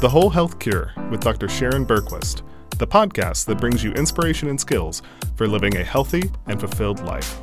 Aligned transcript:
The 0.00 0.08
Whole 0.08 0.30
Health 0.30 0.60
Cure 0.60 0.92
with 1.10 1.22
Dr. 1.22 1.48
Sharon 1.48 1.84
Bergquist, 1.84 2.42
the 2.78 2.86
podcast 2.86 3.46
that 3.46 3.58
brings 3.58 3.82
you 3.82 3.90
inspiration 3.94 4.48
and 4.48 4.60
skills 4.60 5.02
for 5.34 5.48
living 5.48 5.76
a 5.76 5.82
healthy 5.82 6.30
and 6.46 6.60
fulfilled 6.60 7.00
life. 7.00 7.40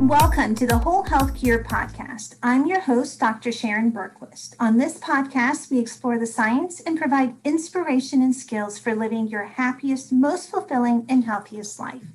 Welcome 0.00 0.56
to 0.56 0.66
the 0.66 0.80
Whole 0.82 1.04
Health 1.04 1.36
Cure 1.36 1.62
podcast. 1.62 2.34
I'm 2.42 2.66
your 2.66 2.80
host, 2.80 3.20
Dr. 3.20 3.52
Sharon 3.52 3.92
Bergquist. 3.92 4.56
On 4.58 4.76
this 4.76 4.98
podcast, 4.98 5.70
we 5.70 5.78
explore 5.78 6.18
the 6.18 6.26
science 6.26 6.80
and 6.80 6.98
provide 6.98 7.36
inspiration 7.44 8.22
and 8.22 8.34
skills 8.34 8.76
for 8.76 8.96
living 8.96 9.28
your 9.28 9.44
happiest, 9.44 10.12
most 10.12 10.50
fulfilling, 10.50 11.06
and 11.08 11.22
healthiest 11.22 11.78
life. 11.78 12.08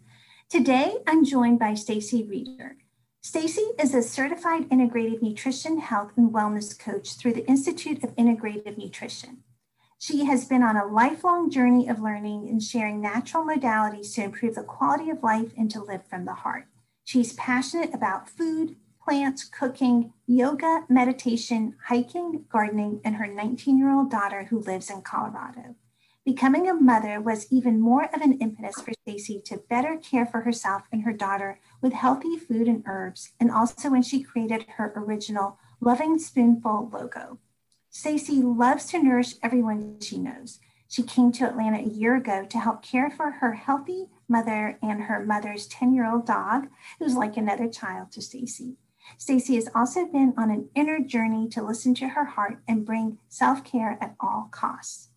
Today, 0.49 0.97
I'm 1.07 1.23
joined 1.23 1.57
by 1.57 1.71
Staci 1.71 2.29
Rieder. 2.29 2.80
Staci 3.23 3.79
is 3.79 3.93
a 3.93 4.01
certified 4.01 4.67
integrative 4.69 5.21
nutrition, 5.21 5.77
health, 5.77 6.13
and 6.17 6.33
wellness 6.33 6.77
coach 6.77 7.13
through 7.13 7.33
the 7.33 7.47
Institute 7.47 8.03
of 8.03 8.15
Integrative 8.15 8.79
Nutrition. 8.79 9.43
She 9.99 10.25
has 10.25 10.45
been 10.45 10.63
on 10.63 10.75
a 10.75 10.87
lifelong 10.87 11.51
journey 11.51 11.87
of 11.87 11.99
learning 11.99 12.49
and 12.49 12.63
sharing 12.63 12.99
natural 12.99 13.45
modalities 13.45 14.15
to 14.15 14.23
improve 14.23 14.55
the 14.55 14.63
quality 14.63 15.11
of 15.11 15.21
life 15.21 15.51
and 15.55 15.69
to 15.69 15.83
live 15.83 16.03
from 16.07 16.25
the 16.25 16.33
heart. 16.33 16.65
She's 17.03 17.33
passionate 17.33 17.93
about 17.93 18.27
food, 18.27 18.77
plants, 18.99 19.43
cooking, 19.43 20.13
yoga, 20.25 20.85
meditation, 20.89 21.75
hiking, 21.89 22.45
gardening, 22.51 23.01
and 23.05 23.17
her 23.17 23.27
19 23.27 23.77
year 23.77 23.91
old 23.91 24.09
daughter 24.09 24.45
who 24.45 24.57
lives 24.57 24.89
in 24.89 25.03
Colorado. 25.03 25.75
Becoming 26.23 26.69
a 26.69 26.75
mother 26.75 27.19
was 27.19 27.51
even 27.51 27.79
more 27.79 28.03
of 28.13 28.21
an 28.21 28.37
impetus 28.37 28.79
for 28.79 28.91
Staci 28.91 29.43
to 29.45 29.63
better 29.69 29.97
care 29.97 30.27
for 30.27 30.41
herself 30.41 30.83
and 30.91 31.01
her 31.01 31.13
daughter 31.13 31.59
with 31.81 31.93
healthy 31.93 32.37
food 32.37 32.67
and 32.67 32.83
herbs, 32.85 33.31
and 33.39 33.49
also 33.49 33.89
when 33.89 34.03
she 34.03 34.21
created 34.21 34.67
her 34.77 34.93
original 34.95 35.57
Lovin' 35.79 36.19
Spoonful 36.19 36.91
logo. 36.93 37.39
Staci 37.91 38.43
loves 38.43 38.85
to 38.87 39.01
nourish 39.01 39.33
everyone 39.41 39.99
she 39.99 40.19
knows. 40.19 40.59
She 40.87 41.01
came 41.01 41.31
to 41.31 41.45
Atlanta 41.47 41.79
a 41.79 41.89
year 41.89 42.15
ago 42.15 42.45
to 42.45 42.59
help 42.59 42.83
care 42.83 43.09
for 43.09 43.31
her 43.31 43.53
healthy 43.53 44.09
mother 44.27 44.77
and 44.83 45.03
her 45.03 45.25
mother's 45.25 45.65
10 45.67 45.91
year 45.95 46.05
old 46.05 46.27
dog, 46.27 46.67
who's 46.99 47.15
like 47.15 47.35
another 47.35 47.67
child 47.67 48.11
to 48.11 48.19
Staci. 48.19 48.75
Stacy 49.17 49.55
has 49.55 49.69
also 49.73 50.05
been 50.05 50.35
on 50.37 50.51
an 50.51 50.69
inner 50.75 50.99
journey 50.99 51.49
to 51.49 51.63
listen 51.63 51.95
to 51.95 52.09
her 52.09 52.25
heart 52.25 52.61
and 52.67 52.85
bring 52.85 53.17
self 53.27 53.63
care 53.63 53.97
at 53.99 54.15
all 54.19 54.49
costs. 54.51 55.10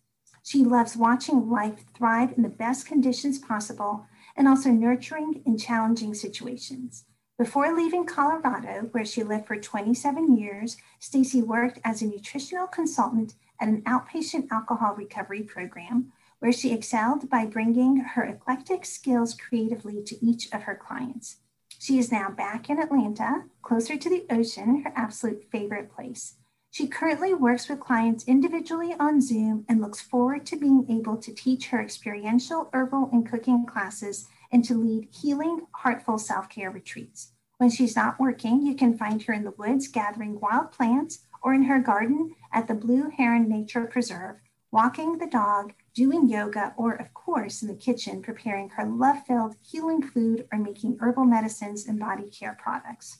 She 0.45 0.63
loves 0.63 0.95
watching 0.95 1.49
life 1.49 1.85
thrive 1.95 2.33
in 2.37 2.43
the 2.43 2.49
best 2.49 2.85
conditions 2.85 3.39
possible 3.39 4.05
and 4.35 4.47
also 4.47 4.69
nurturing 4.69 5.41
in 5.43 5.57
challenging 5.57 6.13
situations. 6.13 7.05
Before 7.39 7.75
leaving 7.75 8.05
Colorado, 8.05 8.87
where 8.91 9.05
she 9.05 9.23
lived 9.23 9.47
for 9.47 9.57
27 9.57 10.37
years, 10.37 10.77
Staci 11.01 11.41
worked 11.41 11.79
as 11.83 12.03
a 12.03 12.05
nutritional 12.05 12.67
consultant 12.67 13.33
at 13.59 13.69
an 13.69 13.81
outpatient 13.87 14.47
alcohol 14.51 14.93
recovery 14.93 15.41
program 15.41 16.13
where 16.37 16.51
she 16.51 16.71
excelled 16.71 17.27
by 17.27 17.47
bringing 17.47 17.97
her 17.97 18.23
eclectic 18.23 18.85
skills 18.85 19.33
creatively 19.33 20.03
to 20.03 20.23
each 20.23 20.53
of 20.53 20.63
her 20.63 20.75
clients. 20.75 21.37
She 21.79 21.97
is 21.97 22.11
now 22.11 22.29
back 22.29 22.69
in 22.69 22.79
Atlanta, 22.79 23.45
closer 23.63 23.97
to 23.97 24.09
the 24.09 24.27
ocean, 24.29 24.83
her 24.83 24.93
absolute 24.95 25.43
favorite 25.51 25.91
place. 25.91 26.35
She 26.75 26.87
currently 26.87 27.33
works 27.33 27.69
with 27.69 27.79
clients 27.79 28.25
individually 28.25 28.93
on 28.99 29.21
Zoom 29.21 29.63
and 29.69 29.79
looks 29.79 30.01
forward 30.01 30.45
to 30.47 30.57
being 30.57 30.85
able 30.89 31.15
to 31.15 31.33
teach 31.33 31.69
her 31.69 31.81
experiential 31.81 32.69
herbal 32.73 33.11
and 33.13 33.25
cooking 33.25 33.65
classes 33.65 34.27
and 34.51 34.61
to 34.65 34.73
lead 34.73 35.07
healing, 35.09 35.67
heartful 35.71 36.17
self 36.17 36.49
care 36.49 36.69
retreats. 36.69 37.31
When 37.59 37.69
she's 37.69 37.95
not 37.95 38.19
working, 38.19 38.61
you 38.61 38.75
can 38.75 38.97
find 38.97 39.23
her 39.23 39.33
in 39.33 39.45
the 39.45 39.55
woods 39.57 39.87
gathering 39.87 40.41
wild 40.41 40.73
plants 40.73 41.19
or 41.41 41.53
in 41.53 41.63
her 41.63 41.79
garden 41.79 42.35
at 42.51 42.67
the 42.67 42.73
Blue 42.73 43.09
Heron 43.09 43.47
Nature 43.47 43.85
Preserve, 43.85 44.41
walking 44.69 45.17
the 45.17 45.27
dog, 45.27 45.71
doing 45.93 46.27
yoga, 46.27 46.73
or 46.75 46.93
of 46.93 47.13
course 47.13 47.61
in 47.61 47.69
the 47.69 47.73
kitchen 47.73 48.21
preparing 48.21 48.67
her 48.71 48.85
love 48.85 49.25
filled 49.25 49.55
healing 49.61 50.01
food 50.01 50.45
or 50.51 50.59
making 50.59 50.97
herbal 50.99 51.23
medicines 51.23 51.87
and 51.87 51.97
body 51.97 52.29
care 52.29 52.57
products. 52.61 53.19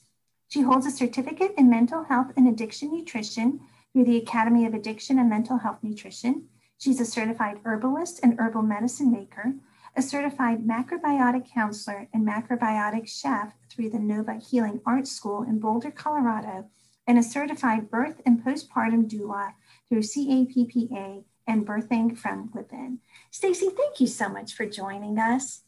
She 0.56 0.62
holds 0.62 0.86
a 0.86 0.92
certificate 0.92 1.54
in 1.58 1.70
mental 1.70 2.06
health 2.06 2.32
and 2.38 2.48
addiction 2.48 2.90
nutrition 2.90 3.60
through 3.92 4.06
the 4.06 4.16
Academy 4.16 4.66
of 4.66 4.74
Addiction 4.74 5.20
and 5.20 5.30
Mental 5.30 5.58
Health 5.58 5.80
Nutrition. 5.84 6.48
She's 6.78 7.02
a 7.02 7.06
certified 7.06 7.60
herbalist 7.66 8.22
and 8.24 8.40
herbal 8.40 8.62
medicine 8.62 9.12
maker, 9.12 9.56
a 9.98 10.02
certified 10.02 10.66
macrobiotic 10.66 11.52
counselor 11.52 12.08
and 12.14 12.26
macrobiotic 12.26 13.06
chef 13.06 13.52
through 13.70 13.90
the 13.90 14.00
Nova 14.00 14.36
Healing 14.36 14.80
Arts 14.86 15.12
School 15.12 15.44
in 15.44 15.60
Boulder, 15.60 15.92
Colorado, 15.92 16.70
and 17.06 17.20
a 17.20 17.24
certified 17.24 17.92
birth 17.92 18.22
and 18.26 18.42
postpartum 18.42 19.12
doula 19.12 19.56
through 19.90 20.04
CAPPA 20.04 21.26
and 21.46 21.68
birthing 21.68 22.18
from 22.18 22.50
within. 22.54 23.00
Staci, 23.30 23.76
thank 23.76 24.00
you 24.00 24.08
so 24.08 24.30
much 24.30 24.54
for 24.54 24.66
joining 24.66 25.20
us. 25.20 25.64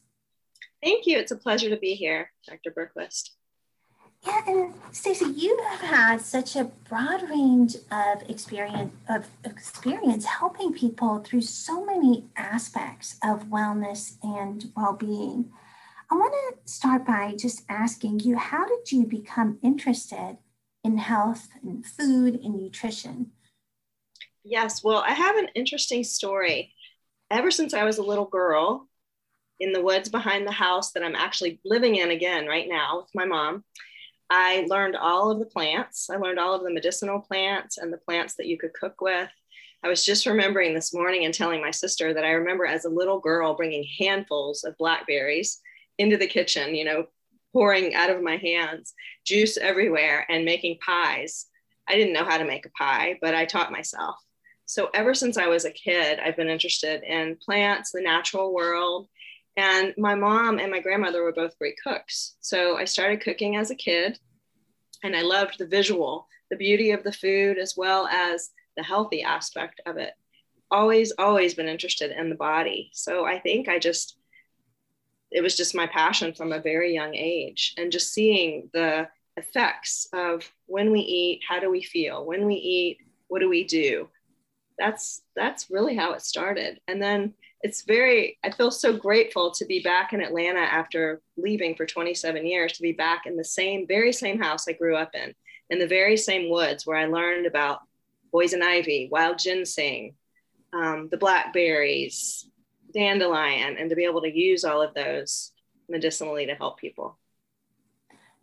Thank 0.81 1.05
you. 1.07 1.17
It's 1.17 1.33
a 1.33 1.35
pleasure 1.35 1.69
to 1.71 1.77
be 1.77 1.93
here, 1.93 2.31
Dr. 2.47 2.71
Bergquist. 2.71 3.31
Yeah, 4.27 4.41
and 4.45 4.73
Staci, 4.91 5.37
you 5.37 5.57
have 5.69 5.79
had 5.79 6.19
such 6.19 6.57
a 6.57 6.65
broad 6.89 7.29
range 7.29 7.75
of 7.89 8.29
experience 8.29 8.91
of 9.07 9.25
experience 9.45 10.25
helping 10.25 10.73
people 10.73 11.19
through 11.19 11.39
so 11.41 11.85
many 11.85 12.25
aspects 12.35 13.17
of 13.23 13.45
wellness 13.45 14.17
and 14.21 14.69
well-being. 14.75 15.49
I 16.11 16.15
want 16.15 16.33
to 16.33 16.69
start 16.69 17.05
by 17.05 17.35
just 17.37 17.63
asking 17.69 18.19
you, 18.19 18.35
how 18.35 18.67
did 18.67 18.91
you 18.91 19.05
become 19.05 19.59
interested 19.63 20.37
in 20.83 20.97
health 20.97 21.47
and 21.63 21.85
food 21.85 22.41
and 22.43 22.55
nutrition? 22.55 23.31
Yes, 24.43 24.83
well, 24.83 25.05
I 25.07 25.11
have 25.11 25.37
an 25.37 25.47
interesting 25.55 26.03
story. 26.03 26.73
Ever 27.31 27.49
since 27.49 27.73
I 27.73 27.85
was 27.85 27.97
a 27.97 28.03
little 28.03 28.25
girl 28.25 28.89
in 29.61 29.71
the 29.71 29.81
woods 29.81 30.09
behind 30.09 30.45
the 30.45 30.51
house 30.51 30.91
that 30.91 31.03
I'm 31.03 31.15
actually 31.15 31.61
living 31.63 31.95
in 31.95 32.11
again 32.11 32.45
right 32.45 32.67
now 32.67 33.03
with 33.03 33.15
my 33.15 33.23
mom, 33.23 33.63
I 34.29 34.65
learned 34.69 34.95
all 34.95 35.31
of 35.31 35.39
the 35.39 35.45
plants. 35.45 36.09
I 36.09 36.17
learned 36.17 36.39
all 36.39 36.53
of 36.53 36.63
the 36.63 36.73
medicinal 36.73 37.19
plants 37.19 37.77
and 37.77 37.91
the 37.91 37.97
plants 37.97 38.35
that 38.35 38.47
you 38.47 38.57
could 38.57 38.73
cook 38.73 39.01
with. 39.01 39.29
I 39.83 39.87
was 39.87 40.03
just 40.03 40.25
remembering 40.25 40.73
this 40.73 40.93
morning 40.93 41.25
and 41.25 41.33
telling 41.33 41.61
my 41.61 41.71
sister 41.71 42.13
that 42.13 42.25
I 42.25 42.31
remember 42.31 42.65
as 42.65 42.85
a 42.85 42.89
little 42.89 43.19
girl 43.19 43.55
bringing 43.55 43.85
handfuls 43.99 44.63
of 44.63 44.77
blackberries 44.77 45.61
into 45.97 46.17
the 46.17 46.27
kitchen, 46.27 46.75
you 46.75 46.83
know, 46.83 47.05
pouring 47.53 47.95
out 47.95 48.09
of 48.09 48.21
my 48.21 48.37
hands, 48.37 48.93
juice 49.25 49.57
everywhere, 49.57 50.25
and 50.29 50.45
making 50.45 50.79
pies. 50.85 51.45
I 51.87 51.95
didn't 51.95 52.13
know 52.13 52.25
how 52.25 52.37
to 52.37 52.45
make 52.45 52.65
a 52.65 52.71
pie, 52.71 53.17
but 53.21 53.33
I 53.33 53.45
taught 53.45 53.71
myself. 53.71 54.15
So 54.65 54.89
ever 54.93 55.13
since 55.13 55.37
I 55.37 55.47
was 55.47 55.63
a 55.63 55.71
kid, 55.71 56.19
I've 56.19 56.35
been 56.35 56.49
interested 56.49 57.01
in 57.03 57.37
plants, 57.37 57.91
the 57.91 58.01
natural 58.01 58.53
world. 58.53 59.07
And 59.57 59.93
my 59.97 60.15
mom 60.15 60.59
and 60.59 60.71
my 60.71 60.79
grandmother 60.79 61.23
were 61.23 61.33
both 61.33 61.57
great 61.57 61.75
cooks. 61.83 62.35
So 62.41 62.77
I 62.77 62.85
started 62.85 63.21
cooking 63.21 63.55
as 63.55 63.71
a 63.71 63.75
kid 63.75 64.19
and 65.03 65.15
I 65.15 65.21
loved 65.21 65.57
the 65.57 65.67
visual, 65.67 66.27
the 66.49 66.55
beauty 66.55 66.91
of 66.91 67.03
the 67.03 67.11
food, 67.11 67.57
as 67.57 67.75
well 67.75 68.07
as 68.07 68.51
the 68.77 68.83
healthy 68.83 69.23
aspect 69.23 69.81
of 69.85 69.97
it. 69.97 70.13
Always, 70.69 71.11
always 71.17 71.55
been 71.55 71.67
interested 71.67 72.11
in 72.11 72.29
the 72.29 72.35
body. 72.35 72.91
So 72.93 73.25
I 73.25 73.39
think 73.39 73.67
I 73.67 73.79
just, 73.79 74.17
it 75.31 75.41
was 75.41 75.57
just 75.57 75.75
my 75.75 75.87
passion 75.87 76.33
from 76.33 76.53
a 76.53 76.61
very 76.61 76.93
young 76.93 77.15
age 77.15 77.73
and 77.77 77.91
just 77.91 78.13
seeing 78.13 78.69
the 78.73 79.07
effects 79.37 80.07
of 80.13 80.49
when 80.67 80.91
we 80.91 80.99
eat, 80.99 81.41
how 81.47 81.59
do 81.59 81.69
we 81.71 81.81
feel? 81.81 82.25
When 82.25 82.45
we 82.45 82.55
eat, 82.55 82.99
what 83.27 83.39
do 83.39 83.49
we 83.49 83.63
do? 83.63 84.07
that's 84.77 85.21
that's 85.35 85.69
really 85.69 85.95
how 85.95 86.13
it 86.13 86.21
started 86.21 86.79
and 86.87 87.01
then 87.01 87.33
it's 87.61 87.83
very 87.83 88.37
i 88.43 88.51
feel 88.51 88.71
so 88.71 88.93
grateful 88.93 89.51
to 89.51 89.65
be 89.65 89.81
back 89.81 90.13
in 90.13 90.21
atlanta 90.21 90.59
after 90.59 91.21
leaving 91.37 91.75
for 91.75 91.85
27 91.85 92.45
years 92.45 92.73
to 92.73 92.81
be 92.81 92.91
back 92.91 93.25
in 93.25 93.35
the 93.35 93.43
same 93.43 93.87
very 93.87 94.13
same 94.13 94.39
house 94.39 94.67
i 94.67 94.73
grew 94.73 94.95
up 94.95 95.11
in 95.15 95.33
in 95.69 95.79
the 95.79 95.87
very 95.87 96.17
same 96.17 96.49
woods 96.49 96.85
where 96.85 96.97
i 96.97 97.05
learned 97.05 97.45
about 97.45 97.79
poison 98.31 98.61
ivy 98.61 99.07
wild 99.11 99.37
ginseng 99.37 100.13
um, 100.73 101.07
the 101.09 101.17
blackberries 101.17 102.47
dandelion 102.93 103.77
and 103.77 103.89
to 103.89 103.95
be 103.95 104.05
able 104.05 104.21
to 104.21 104.37
use 104.37 104.63
all 104.63 104.81
of 104.81 104.93
those 104.93 105.51
medicinally 105.89 106.45
to 106.45 106.55
help 106.55 106.79
people 106.79 107.17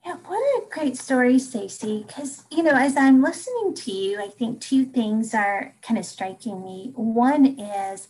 yeah, 0.05 0.17
what 0.27 0.37
a 0.37 0.69
great 0.69 0.99
story, 0.99 1.37
Staci. 1.37 2.07
Because, 2.07 2.45
you 2.51 2.63
know, 2.63 2.75
as 2.75 2.95
I'm 2.95 3.23
listening 3.23 3.73
to 3.73 3.91
you, 3.91 4.21
I 4.21 4.29
think 4.29 4.61
two 4.61 4.85
things 4.85 5.33
are 5.33 5.73
kind 5.81 5.99
of 5.99 6.05
striking 6.05 6.63
me. 6.63 6.93
One 6.95 7.59
is 7.59 8.09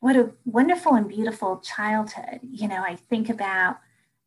what 0.00 0.16
a 0.16 0.32
wonderful 0.44 0.94
and 0.94 1.08
beautiful 1.08 1.58
childhood. 1.58 2.40
You 2.42 2.68
know, 2.68 2.82
I 2.82 2.96
think 2.96 3.28
about, 3.28 3.78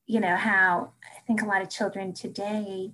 you 0.05 0.19
know, 0.19 0.35
how 0.35 0.91
I 1.03 1.19
think 1.27 1.41
a 1.41 1.45
lot 1.45 1.61
of 1.61 1.69
children 1.69 2.13
today 2.13 2.93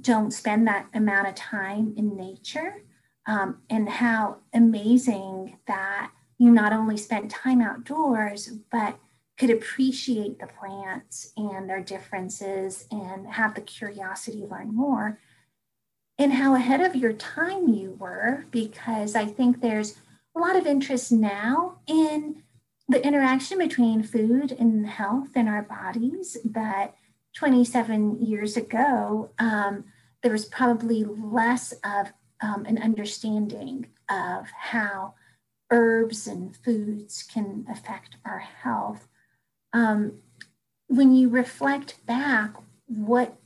don't 0.00 0.32
spend 0.32 0.66
that 0.66 0.88
amount 0.94 1.28
of 1.28 1.34
time 1.34 1.94
in 1.96 2.16
nature 2.16 2.82
um, 3.26 3.58
and 3.68 3.88
how 3.88 4.36
amazing 4.54 5.58
that 5.66 6.10
you 6.38 6.50
not 6.50 6.72
only 6.72 6.96
spent 6.96 7.30
time 7.30 7.60
outdoors, 7.60 8.48
but 8.70 8.98
could 9.38 9.50
appreciate 9.50 10.38
the 10.38 10.46
plants 10.46 11.32
and 11.36 11.68
their 11.68 11.82
differences 11.82 12.86
and 12.90 13.26
have 13.26 13.54
the 13.54 13.60
curiosity 13.60 14.40
to 14.40 14.46
learn 14.46 14.74
more. 14.74 15.18
and 16.18 16.32
how 16.32 16.54
ahead 16.54 16.80
of 16.80 16.96
your 16.96 17.12
time 17.12 17.68
you 17.68 17.96
were, 17.98 18.46
because 18.50 19.14
I 19.14 19.26
think 19.26 19.60
there's 19.60 19.96
a 20.36 20.38
lot 20.38 20.56
of 20.56 20.66
interest 20.66 21.10
now 21.10 21.78
in 21.86 22.42
the 22.88 23.04
interaction 23.04 23.58
between 23.58 24.02
food 24.02 24.52
and 24.52 24.86
health 24.86 25.30
in 25.34 25.48
our 25.48 25.62
bodies. 25.62 26.36
But 26.44 26.94
27 27.34 28.24
years 28.24 28.56
ago, 28.56 29.30
um, 29.38 29.84
there 30.22 30.32
was 30.32 30.44
probably 30.44 31.04
less 31.04 31.72
of 31.84 32.12
um, 32.42 32.66
an 32.66 32.78
understanding 32.78 33.86
of 34.10 34.46
how 34.50 35.14
herbs 35.70 36.26
and 36.26 36.54
foods 36.54 37.22
can 37.22 37.66
affect 37.70 38.16
our 38.24 38.38
health. 38.38 39.08
Um, 39.72 40.18
when 40.88 41.14
you 41.14 41.28
reflect 41.28 42.04
back, 42.06 42.54
what 42.86 43.36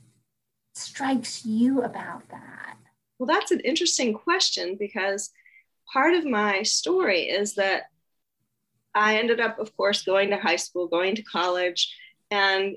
strikes 0.75 1.45
you 1.45 1.81
about 1.81 2.29
that? 2.29 2.77
Well, 3.17 3.27
that's 3.27 3.51
an 3.51 3.61
interesting 3.61 4.13
question 4.13 4.75
because 4.79 5.31
part 5.91 6.13
of 6.13 6.25
my 6.25 6.63
story 6.63 7.23
is 7.23 7.55
that 7.55 7.83
I 8.93 9.17
ended 9.17 9.39
up, 9.39 9.59
of 9.59 9.75
course, 9.75 10.03
going 10.03 10.29
to 10.31 10.37
high 10.37 10.57
school, 10.57 10.87
going 10.87 11.15
to 11.15 11.23
college, 11.23 11.95
and 12.29 12.75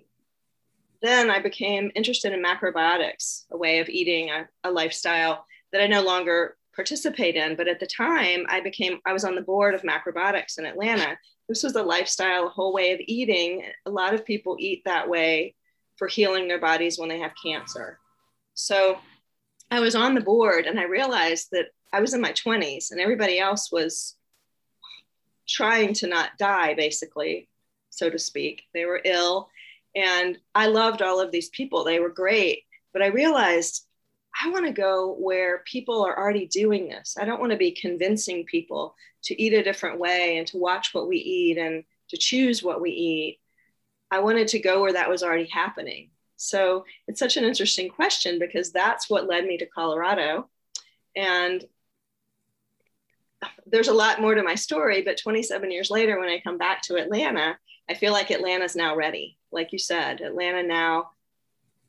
then 1.03 1.31
I 1.31 1.41
became 1.41 1.91
interested 1.95 2.33
in 2.33 2.43
macrobiotics, 2.43 3.45
a 3.51 3.57
way 3.57 3.81
of 3.81 3.89
eating, 3.89 4.31
a, 4.31 4.49
a 4.65 4.71
lifestyle 4.71 5.45
that 5.73 5.83
I 5.83 5.87
no 5.87 6.03
longer 6.03 6.57
participate 6.75 7.37
in. 7.37 7.57
But 7.57 7.69
at 7.69 7.79
the 7.79 7.87
time, 7.87 8.47
I 8.49 8.61
became, 8.61 9.01
I 9.05 9.13
was 9.13 9.25
on 9.25 9.35
the 9.35 9.43
board 9.43 9.75
of 9.75 9.83
macrobiotics 9.83 10.59
in 10.59 10.67
Atlanta. 10.67 11.19
This 11.49 11.63
was 11.63 11.75
a 11.77 11.83
lifestyle, 11.83 12.47
a 12.47 12.51
whole 12.51 12.73
way 12.73 12.93
of 12.93 13.01
eating. 13.07 13.65
A 13.87 13.91
lot 13.91 14.15
of 14.15 14.25
people 14.25 14.57
eat 14.59 14.83
that 14.85 15.09
way 15.09 15.55
for 15.97 16.09
healing 16.09 16.49
their 16.49 16.61
bodies 16.61 16.99
when 16.99 17.09
they 17.09 17.19
have 17.19 17.33
cancer. 17.45 17.99
So 18.55 18.99
I 19.75 19.81
was 19.81 19.97
on 19.97 20.15
the 20.15 20.21
board 20.21 20.67
and 20.67 20.79
I 20.79 20.85
realized 20.85 21.49
that 21.51 21.67
I 21.93 22.01
was 22.01 22.15
in 22.15 22.21
my 22.21 22.33
20s 22.33 22.93
and 22.93 23.01
everybody 23.01 23.41
else 23.41 23.73
was 23.73 24.15
trying 25.49 25.95
to 25.95 26.07
not 26.07 26.39
die, 26.39 26.75
basically, 26.75 27.49
so 27.91 28.09
to 28.09 28.19
speak. 28.19 28.63
They 28.73 28.85
were 28.85 29.01
ill. 29.05 29.49
And 29.97 30.39
I 30.55 30.67
loved 30.67 31.03
all 31.03 31.21
of 31.21 31.33
these 31.33 31.49
people, 31.49 31.83
they 31.83 31.99
were 31.99 32.09
great. 32.09 32.63
But 32.93 33.03
I 33.03 33.07
realized 33.07 33.85
I 34.41 34.51
want 34.51 34.67
to 34.67 34.73
go 34.73 35.17
where 35.19 35.65
people 35.65 36.05
are 36.05 36.17
already 36.17 36.47
doing 36.47 36.89
this. 36.89 37.17
I 37.19 37.25
don't 37.25 37.41
want 37.41 37.51
to 37.51 37.59
be 37.59 37.73
convincing 37.73 38.45
people 38.45 38.95
to 39.25 39.41
eat 39.43 39.55
a 39.55 39.63
different 39.65 39.99
way 39.99 40.39
and 40.39 40.47
to 40.49 40.59
watch 40.59 40.95
what 40.95 41.09
we 41.09 41.17
eat 41.17 41.59
and 41.59 41.83
to 42.11 42.17
choose 42.17 42.63
what 42.63 42.81
we 42.81 42.91
eat. 42.91 43.41
I 44.11 44.21
wanted 44.21 44.47
to 44.49 44.61
go 44.61 44.81
where 44.81 44.93
that 44.93 45.11
was 45.11 45.25
already 45.25 45.47
happening. 45.47 46.11
So 46.45 46.85
it's 47.09 47.19
such 47.19 47.37
an 47.37 47.45
interesting 47.45 47.89
question 47.89 48.39
because 48.39 48.73
that's 48.73 49.09
what 49.09 49.29
led 49.29 49.45
me 49.47 49.59
to 49.59 49.67
Colorado. 49.67 50.49
And 51.17 51.65
there's 53.67 53.89
a 53.89 53.95
lot 53.95 54.21
more 54.21 54.35
to 54.35 54.43
my 54.43 54.55
story, 54.55 55.03
but 55.03 55.19
27 55.19 55.71
years 55.71 55.91
later, 55.91 56.19
when 56.19 56.29
I 56.29 56.41
come 56.41 56.59
back 56.59 56.83
to 56.83 56.97
Atlanta, 56.97 57.59
I 57.89 57.95
feel 57.95 58.13
like 58.13 58.31
Atlanta's 58.31 58.77
now 58.77 58.97
ready. 58.97 59.39
Like 59.53 59.73
you 59.73 59.79
said, 59.79 60.21
Atlanta 60.21 60.63
now 60.63 61.11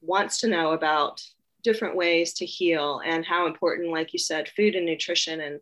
wants 0.01 0.39
to 0.39 0.47
know 0.47 0.71
about 0.71 1.23
different 1.63 1.95
ways 1.95 2.33
to 2.33 2.45
heal 2.45 3.01
and 3.03 3.25
how 3.25 3.47
important, 3.47 3.91
like 3.91 4.13
you 4.13 4.19
said, 4.19 4.49
food 4.49 4.75
and 4.75 4.85
nutrition 4.85 5.41
and 5.41 5.59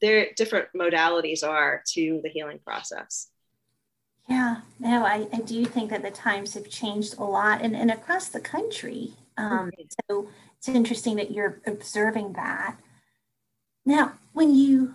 their 0.00 0.32
different 0.36 0.68
modalities 0.76 1.46
are 1.46 1.82
to 1.92 2.20
the 2.22 2.28
healing 2.28 2.58
process. 2.58 3.28
Yeah, 4.28 4.60
no, 4.78 5.04
I, 5.04 5.26
I 5.32 5.40
do 5.40 5.64
think 5.64 5.90
that 5.90 6.02
the 6.02 6.10
times 6.10 6.54
have 6.54 6.68
changed 6.70 7.18
a 7.18 7.24
lot 7.24 7.60
and, 7.60 7.76
and 7.76 7.90
across 7.90 8.28
the 8.28 8.40
country. 8.40 9.14
Um. 9.36 9.70
So 10.08 10.28
it's 10.58 10.68
interesting 10.68 11.16
that 11.16 11.32
you're 11.32 11.60
observing 11.66 12.34
that. 12.34 12.78
Now, 13.84 14.12
when 14.32 14.54
you 14.54 14.94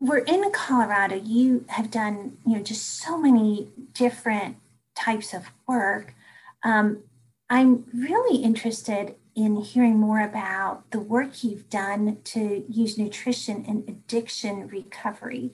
were 0.00 0.18
in 0.18 0.50
Colorado, 0.52 1.16
you 1.16 1.64
have 1.68 1.90
done, 1.90 2.38
you 2.46 2.56
know, 2.56 2.62
just 2.62 2.98
so 2.98 3.18
many 3.18 3.68
different 3.92 4.56
types 4.96 5.34
of 5.34 5.50
work. 5.66 6.14
Um, 6.62 7.02
I'm 7.50 7.84
really 7.92 8.42
interested 8.42 9.16
in 9.34 9.56
hearing 9.56 9.98
more 9.98 10.20
about 10.20 10.90
the 10.90 11.00
work 11.00 11.44
you've 11.44 11.68
done 11.68 12.18
to 12.24 12.64
use 12.68 12.98
nutrition 12.98 13.64
in 13.64 13.84
addiction 13.86 14.68
recovery. 14.68 15.52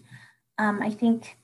Um, 0.59 0.81
I 0.81 0.91
think 0.91 1.37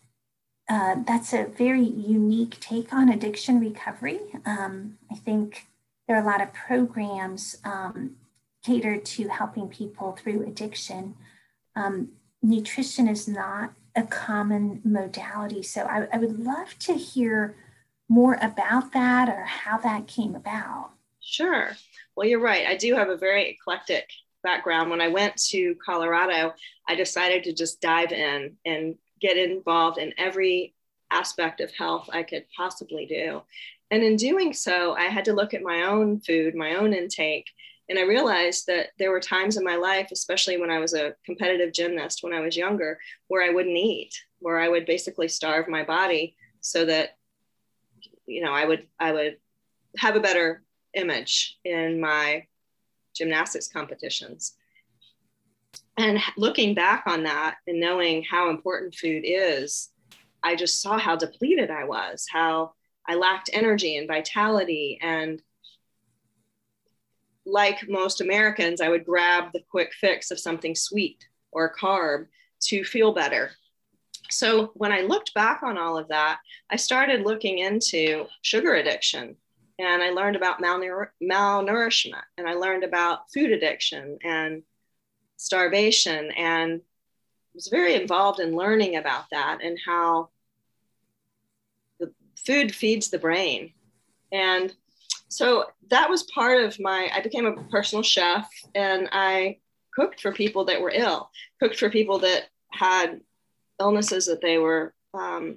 uh, 0.71 0.95
that's 1.05 1.33
a 1.33 1.47
very 1.47 1.83
unique 1.83 2.61
take 2.61 2.93
on 2.93 3.09
addiction 3.09 3.59
recovery. 3.59 4.21
Um, 4.47 4.99
I 5.11 5.17
think 5.17 5.67
there 6.07 6.17
are 6.17 6.23
a 6.23 6.27
lot 6.27 6.41
of 6.41 6.53
programs 6.53 7.57
um, 7.65 8.13
catered 8.65 9.05
to 9.05 9.29
helping 9.29 9.67
people 9.67 10.13
through 10.13 10.47
addiction. 10.47 11.17
Um, 11.75 12.11
nutrition 12.41 13.09
is 13.09 13.27
not 13.27 13.73
a 13.97 14.05
common 14.05 14.81
modality. 14.85 15.65
So 15.65 15.83
I, 15.83 16.07
I 16.13 16.19
would 16.19 16.39
love 16.39 16.79
to 16.81 16.95
hear 16.95 17.57
more 18.09 18.39
about 18.41 18.93
that 18.93 19.29
or 19.29 19.43
how 19.45 19.77
that 19.79 20.07
came 20.07 20.37
about. 20.37 20.91
Sure. 21.21 21.71
Well, 22.15 22.29
you're 22.29 22.41
right. 22.41 22.67
I 22.67 22.77
do 22.77 22.95
have 22.95 23.09
a 23.09 23.17
very 23.17 23.51
eclectic 23.51 24.09
background. 24.45 24.89
When 24.89 25.01
I 25.01 25.09
went 25.09 25.37
to 25.49 25.75
Colorado, 25.85 26.55
I 26.89 26.95
decided 26.95 27.43
to 27.45 27.53
just 27.53 27.81
dive 27.81 28.13
in 28.13 28.57
and 28.65 28.95
get 29.21 29.37
involved 29.37 29.99
in 29.99 30.15
every 30.19 30.75
aspect 31.11 31.61
of 31.61 31.73
health 31.73 32.09
I 32.13 32.23
could 32.23 32.45
possibly 32.57 33.07
do. 33.07 33.43
And 33.91 34.03
in 34.03 34.17
doing 34.17 34.53
so, 34.53 34.95
I 34.95 35.05
had 35.05 35.25
to 35.25 35.33
look 35.33 35.53
at 35.53 35.63
my 35.63 35.83
own 35.83 36.21
food, 36.21 36.55
my 36.55 36.75
own 36.77 36.93
intake, 36.93 37.51
and 37.91 37.99
I 37.99 38.03
realized 38.03 38.69
that 38.69 38.91
there 38.99 39.11
were 39.11 39.19
times 39.19 39.57
in 39.57 39.65
my 39.65 39.75
life, 39.75 40.11
especially 40.13 40.59
when 40.59 40.71
I 40.71 40.79
was 40.79 40.95
a 40.95 41.17
competitive 41.27 41.73
gymnast 41.73 42.23
when 42.23 42.33
I 42.33 42.39
was 42.39 42.57
younger, 42.57 43.01
where 43.27 43.43
I 43.43 43.53
wouldn't 43.53 43.77
eat, 43.77 44.15
where 44.39 44.61
I 44.61 44.69
would 44.69 44.87
basically 44.87 45.27
starve 45.27 45.67
my 45.67 45.83
body 45.83 46.37
so 46.61 46.85
that, 46.85 47.17
you 48.27 48.43
know, 48.43 48.53
I 48.53 48.65
would 48.65 48.87
I 49.01 49.11
would 49.11 49.39
have 49.97 50.15
a 50.15 50.21
better 50.21 50.63
image 50.95 51.59
in 51.65 52.01
my 52.01 52.47
gymnastics 53.13 53.67
competitions. 53.67 54.55
And 55.97 56.19
looking 56.37 56.75
back 56.75 57.05
on 57.07 57.25
that 57.25 57.57
and 57.67 57.79
knowing 57.79 58.23
how 58.23 58.49
important 58.51 58.95
food 58.95 59.23
is, 59.25 59.91
I 60.43 60.57
just 60.57 60.81
saw 60.81 60.99
how 60.99 61.17
depleted 61.17 61.71
I 61.71 61.85
was, 61.85 62.27
how 62.31 62.73
I 63.07 63.17
lacked 63.17 63.51
energy 63.53 63.97
and 63.97 64.09
vitality. 64.09 64.99
And 65.03 65.43
like 67.45 67.89
most 67.89 68.21
Americans, 68.21 68.81
I 68.81 68.89
would 68.89 69.05
grab 69.05 69.53
the 69.53 69.63
quick 69.71 69.93
fix 69.93 70.31
of 70.31 70.41
something 70.41 70.75
sweet 70.75 71.27
or 71.53 71.75
carb 71.75 72.27
to 72.63 72.85
feel 72.85 73.13
better. 73.13 73.51
So 74.31 74.71
when 74.75 74.93
I 74.93 75.01
looked 75.01 75.35
back 75.35 75.63
on 75.63 75.77
all 75.77 75.99
of 75.99 76.09
that, 76.09 76.39
I 76.71 76.77
started 76.77 77.27
looking 77.27 77.59
into 77.59 78.27
sugar 78.43 78.75
addiction. 78.75 79.37
And 79.79 80.03
I 80.03 80.11
learned 80.11 80.37
about 80.37 80.61
malnour- 80.61 81.09
malnourishment. 81.23 82.23
And 82.39 82.49
I 82.49 82.55
learned 82.55 82.85
about 82.85 83.31
food 83.33 83.51
addiction 83.51 84.19
and 84.23 84.63
starvation 85.41 86.31
and 86.33 86.81
was 87.55 87.69
very 87.69 87.95
involved 87.95 88.41
in 88.41 88.55
learning 88.55 88.97
about 88.97 89.25
that 89.31 89.59
and 89.63 89.79
how 89.85 90.29
the 91.99 92.13
food 92.47 92.75
feeds 92.75 93.09
the 93.09 93.19
brain. 93.19 93.73
And 94.33 94.75
so 95.31 95.67
that 95.91 96.11
was 96.11 96.25
part 96.25 96.63
of 96.63 96.79
my 96.81 97.09
i 97.15 97.21
became 97.21 97.47
a 97.47 97.57
personal 97.71 98.03
chef 98.03 98.49
and 98.75 99.09
i 99.13 99.57
cooked 99.95 100.21
for 100.21 100.33
people 100.33 100.65
that 100.65 100.81
were 100.81 100.93
ill 100.95 101.31
cooked 101.61 101.79
for 101.79 101.89
people 101.89 102.19
that 102.19 102.45
had 102.73 103.21
illnesses 103.81 104.27
that 104.27 104.43
they 104.43 104.59
were 104.59 104.93
um, 105.15 105.57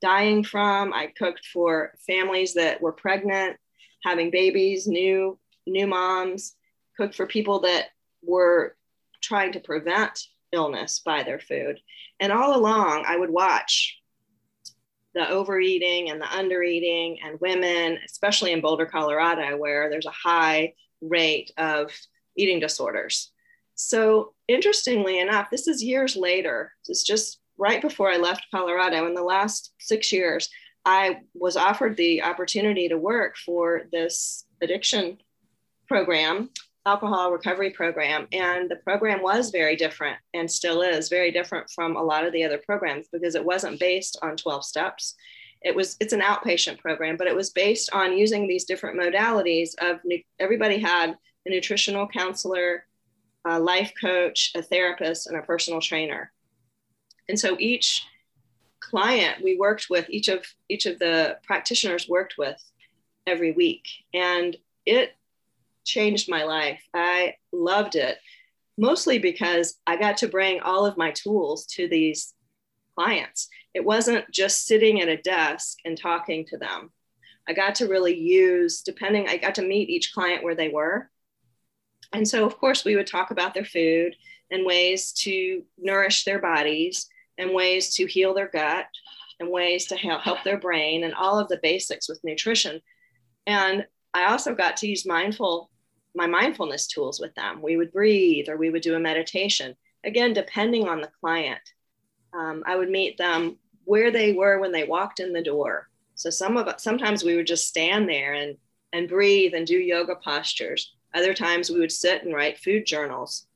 dying 0.00 0.42
from 0.42 0.92
i 0.92 1.06
cooked 1.06 1.46
for 1.52 1.92
families 2.06 2.54
that 2.54 2.80
were 2.80 2.92
pregnant 2.92 3.56
having 4.04 4.30
babies 4.30 4.86
new 4.86 5.38
new 5.66 5.86
moms 5.86 6.56
cooked 6.96 7.14
for 7.14 7.26
people 7.26 7.60
that 7.60 7.88
were 8.22 8.74
trying 9.20 9.52
to 9.52 9.60
prevent 9.60 10.26
illness 10.52 11.00
by 11.04 11.22
their 11.22 11.38
food 11.38 11.78
and 12.18 12.32
all 12.32 12.56
along 12.56 13.04
i 13.06 13.16
would 13.16 13.30
watch 13.30 14.00
the 15.14 15.28
overeating 15.28 16.10
and 16.10 16.20
the 16.20 16.26
undereating 16.26 17.18
and 17.24 17.40
women, 17.40 17.98
especially 18.04 18.52
in 18.52 18.60
Boulder, 18.60 18.86
Colorado, 18.86 19.56
where 19.56 19.90
there's 19.90 20.06
a 20.06 20.10
high 20.10 20.74
rate 21.00 21.50
of 21.56 21.90
eating 22.36 22.60
disorders. 22.60 23.32
So, 23.74 24.34
interestingly 24.46 25.18
enough, 25.18 25.50
this 25.50 25.66
is 25.66 25.82
years 25.82 26.14
later. 26.16 26.72
Is 26.88 27.02
just 27.02 27.40
right 27.58 27.80
before 27.82 28.10
I 28.10 28.18
left 28.18 28.46
Colorado. 28.50 29.06
In 29.06 29.14
the 29.14 29.22
last 29.22 29.72
six 29.78 30.12
years, 30.12 30.48
I 30.84 31.20
was 31.34 31.56
offered 31.56 31.96
the 31.96 32.22
opportunity 32.22 32.88
to 32.88 32.98
work 32.98 33.36
for 33.36 33.82
this 33.90 34.44
addiction 34.62 35.18
program 35.88 36.50
alcohol 36.86 37.32
recovery 37.32 37.70
program. 37.70 38.26
And 38.32 38.70
the 38.70 38.76
program 38.76 39.22
was 39.22 39.50
very 39.50 39.76
different 39.76 40.18
and 40.34 40.50
still 40.50 40.82
is 40.82 41.08
very 41.08 41.30
different 41.30 41.70
from 41.70 41.96
a 41.96 42.02
lot 42.02 42.24
of 42.24 42.32
the 42.32 42.44
other 42.44 42.58
programs 42.58 43.08
because 43.12 43.34
it 43.34 43.44
wasn't 43.44 43.80
based 43.80 44.18
on 44.22 44.36
12 44.36 44.64
steps. 44.64 45.14
It 45.62 45.74
was 45.74 45.96
it's 46.00 46.14
an 46.14 46.20
outpatient 46.22 46.78
program, 46.78 47.16
but 47.16 47.26
it 47.26 47.36
was 47.36 47.50
based 47.50 47.90
on 47.92 48.16
using 48.16 48.46
these 48.46 48.64
different 48.64 48.98
modalities 48.98 49.74
of 49.80 50.00
everybody 50.38 50.78
had 50.78 51.16
a 51.46 51.50
nutritional 51.50 52.08
counselor, 52.08 52.86
a 53.44 53.60
life 53.60 53.92
coach, 54.00 54.52
a 54.56 54.62
therapist, 54.62 55.26
and 55.26 55.36
a 55.36 55.42
personal 55.42 55.80
trainer. 55.80 56.32
And 57.28 57.38
so 57.38 57.56
each 57.58 58.06
client 58.80 59.44
we 59.44 59.58
worked 59.58 59.88
with, 59.90 60.08
each 60.08 60.28
of 60.28 60.46
each 60.70 60.86
of 60.86 60.98
the 60.98 61.38
practitioners 61.42 62.08
worked 62.08 62.38
with 62.38 62.62
every 63.26 63.52
week. 63.52 63.86
And 64.14 64.56
it 64.86 65.14
changed 65.90 66.30
my 66.30 66.44
life. 66.44 66.82
I 66.94 67.34
loved 67.52 67.96
it, 67.96 68.18
mostly 68.78 69.18
because 69.18 69.74
I 69.86 69.96
got 69.96 70.18
to 70.18 70.28
bring 70.28 70.60
all 70.60 70.86
of 70.86 70.96
my 70.96 71.10
tools 71.10 71.66
to 71.74 71.88
these 71.88 72.34
clients. 72.96 73.48
It 73.74 73.84
wasn't 73.84 74.30
just 74.30 74.66
sitting 74.66 75.00
at 75.00 75.08
a 75.08 75.16
desk 75.16 75.78
and 75.84 75.96
talking 75.98 76.46
to 76.46 76.58
them. 76.58 76.90
I 77.48 77.52
got 77.52 77.74
to 77.76 77.88
really 77.88 78.16
use, 78.16 78.82
depending, 78.82 79.28
I 79.28 79.36
got 79.36 79.56
to 79.56 79.62
meet 79.62 79.90
each 79.90 80.12
client 80.12 80.44
where 80.44 80.54
they 80.54 80.68
were. 80.68 81.10
And 82.12 82.26
so, 82.26 82.44
of 82.44 82.58
course, 82.58 82.84
we 82.84 82.96
would 82.96 83.06
talk 83.06 83.30
about 83.30 83.54
their 83.54 83.64
food 83.64 84.14
and 84.50 84.66
ways 84.66 85.12
to 85.12 85.62
nourish 85.78 86.24
their 86.24 86.40
bodies 86.40 87.08
and 87.38 87.54
ways 87.54 87.94
to 87.94 88.06
heal 88.06 88.34
their 88.34 88.48
gut 88.48 88.86
and 89.38 89.50
ways 89.50 89.86
to 89.86 89.96
help 89.96 90.42
their 90.44 90.58
brain 90.58 91.04
and 91.04 91.14
all 91.14 91.38
of 91.38 91.48
the 91.48 91.60
basics 91.62 92.08
with 92.08 92.20
nutrition. 92.22 92.80
And 93.46 93.86
I 94.12 94.30
also 94.30 94.54
got 94.54 94.76
to 94.78 94.88
use 94.88 95.06
mindful 95.06 95.70
my 96.14 96.26
mindfulness 96.26 96.86
tools 96.86 97.20
with 97.20 97.34
them. 97.34 97.62
We 97.62 97.76
would 97.76 97.92
breathe 97.92 98.48
or 98.48 98.56
we 98.56 98.70
would 98.70 98.82
do 98.82 98.94
a 98.94 99.00
meditation. 99.00 99.76
Again, 100.04 100.32
depending 100.32 100.88
on 100.88 101.00
the 101.00 101.10
client. 101.20 101.60
Um, 102.32 102.62
I 102.66 102.76
would 102.76 102.90
meet 102.90 103.18
them 103.18 103.56
where 103.84 104.10
they 104.10 104.32
were 104.32 104.58
when 104.58 104.72
they 104.72 104.84
walked 104.84 105.20
in 105.20 105.32
the 105.32 105.42
door. 105.42 105.88
So 106.14 106.30
some 106.30 106.56
of 106.56 106.80
sometimes 106.80 107.24
we 107.24 107.36
would 107.36 107.46
just 107.46 107.68
stand 107.68 108.08
there 108.08 108.34
and 108.34 108.56
and 108.92 109.08
breathe 109.08 109.54
and 109.54 109.66
do 109.66 109.76
yoga 109.76 110.16
postures. 110.16 110.94
Other 111.14 111.34
times 111.34 111.70
we 111.70 111.80
would 111.80 111.92
sit 111.92 112.24
and 112.24 112.34
write 112.34 112.58
food 112.58 112.86
journals. 112.86 113.46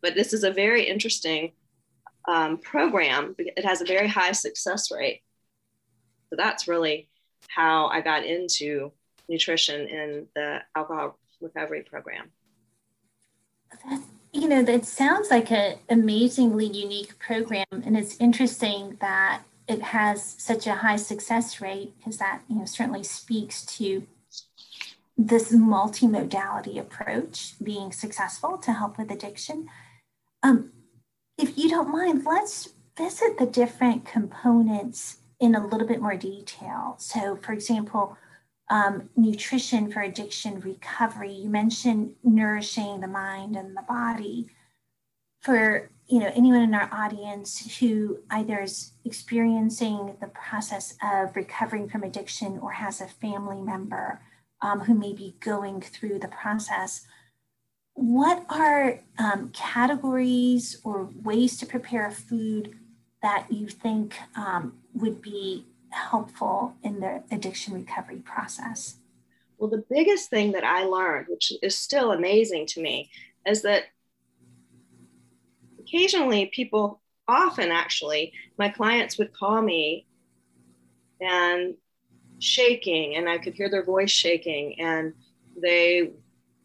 But 0.00 0.14
this 0.14 0.32
is 0.32 0.44
a 0.44 0.50
very 0.50 0.84
interesting 0.88 1.52
um, 2.28 2.58
program. 2.58 3.34
It 3.38 3.64
has 3.64 3.80
a 3.80 3.86
very 3.86 4.08
high 4.08 4.32
success 4.32 4.90
rate. 4.90 5.22
So 6.30 6.36
that's 6.36 6.68
really 6.68 7.08
how 7.48 7.86
I 7.86 8.00
got 8.00 8.24
into 8.24 8.92
nutrition 9.28 9.88
in 9.88 10.26
the 10.34 10.60
alcohol 10.74 11.18
recovery 11.44 11.82
program. 11.82 12.30
That, 13.88 14.02
you 14.32 14.48
know, 14.48 14.62
that 14.62 14.84
sounds 14.84 15.30
like 15.30 15.50
an 15.52 15.76
amazingly 15.88 16.66
unique 16.66 17.18
program. 17.18 17.66
And 17.70 17.96
it's 17.96 18.16
interesting 18.18 18.96
that 19.00 19.42
it 19.68 19.80
has 19.82 20.34
such 20.38 20.66
a 20.66 20.74
high 20.74 20.96
success 20.96 21.60
rate 21.60 21.94
because 21.96 22.18
that, 22.18 22.42
you 22.48 22.56
know, 22.56 22.64
certainly 22.64 23.02
speaks 23.02 23.64
to 23.78 24.06
this 25.16 25.52
multimodality 25.52 26.78
approach 26.78 27.54
being 27.62 27.92
successful 27.92 28.58
to 28.58 28.72
help 28.72 28.98
with 28.98 29.10
addiction. 29.10 29.68
Um, 30.42 30.72
if 31.38 31.56
you 31.56 31.68
don't 31.68 31.92
mind, 31.92 32.24
let's 32.26 32.70
visit 32.96 33.38
the 33.38 33.46
different 33.46 34.04
components 34.04 35.18
in 35.40 35.54
a 35.54 35.66
little 35.66 35.86
bit 35.86 36.00
more 36.00 36.16
detail. 36.16 36.96
So, 36.98 37.36
for 37.36 37.52
example, 37.52 38.16
um, 38.70 39.10
nutrition 39.16 39.90
for 39.90 40.00
addiction 40.00 40.60
recovery. 40.60 41.32
You 41.32 41.48
mentioned 41.48 42.14
nourishing 42.22 43.00
the 43.00 43.08
mind 43.08 43.56
and 43.56 43.76
the 43.76 43.82
body. 43.82 44.48
For 45.40 45.90
you 46.06 46.20
know 46.20 46.32
anyone 46.34 46.62
in 46.62 46.74
our 46.74 46.88
audience 46.92 47.78
who 47.78 48.18
either 48.30 48.62
is 48.62 48.92
experiencing 49.04 50.16
the 50.20 50.28
process 50.28 50.96
of 51.02 51.36
recovering 51.36 51.88
from 51.88 52.02
addiction 52.02 52.58
or 52.58 52.72
has 52.72 53.00
a 53.00 53.06
family 53.06 53.60
member 53.60 54.22
um, 54.62 54.80
who 54.80 54.94
may 54.94 55.12
be 55.12 55.36
going 55.40 55.80
through 55.82 56.18
the 56.18 56.28
process, 56.28 57.06
what 57.92 58.44
are 58.48 59.00
um, 59.18 59.50
categories 59.52 60.80
or 60.84 61.10
ways 61.22 61.58
to 61.58 61.66
prepare 61.66 62.06
a 62.06 62.12
food 62.12 62.78
that 63.22 63.46
you 63.50 63.68
think 63.68 64.14
um, 64.36 64.74
would 64.94 65.22
be 65.22 65.66
helpful 65.94 66.74
in 66.82 67.00
the 67.00 67.22
addiction 67.30 67.74
recovery 67.74 68.18
process? 68.18 68.96
Well, 69.58 69.70
the 69.70 69.84
biggest 69.88 70.30
thing 70.30 70.52
that 70.52 70.64
I 70.64 70.84
learned, 70.84 71.26
which 71.28 71.52
is 71.62 71.76
still 71.76 72.12
amazing 72.12 72.66
to 72.68 72.82
me, 72.82 73.10
is 73.46 73.62
that 73.62 73.84
occasionally 75.78 76.46
people, 76.46 77.00
often 77.28 77.70
actually, 77.70 78.32
my 78.58 78.68
clients 78.68 79.16
would 79.18 79.32
call 79.32 79.62
me 79.62 80.06
and 81.20 81.74
shaking, 82.40 83.16
and 83.16 83.28
I 83.28 83.38
could 83.38 83.54
hear 83.54 83.70
their 83.70 83.84
voice 83.84 84.10
shaking, 84.10 84.80
and 84.80 85.14
they 85.60 86.10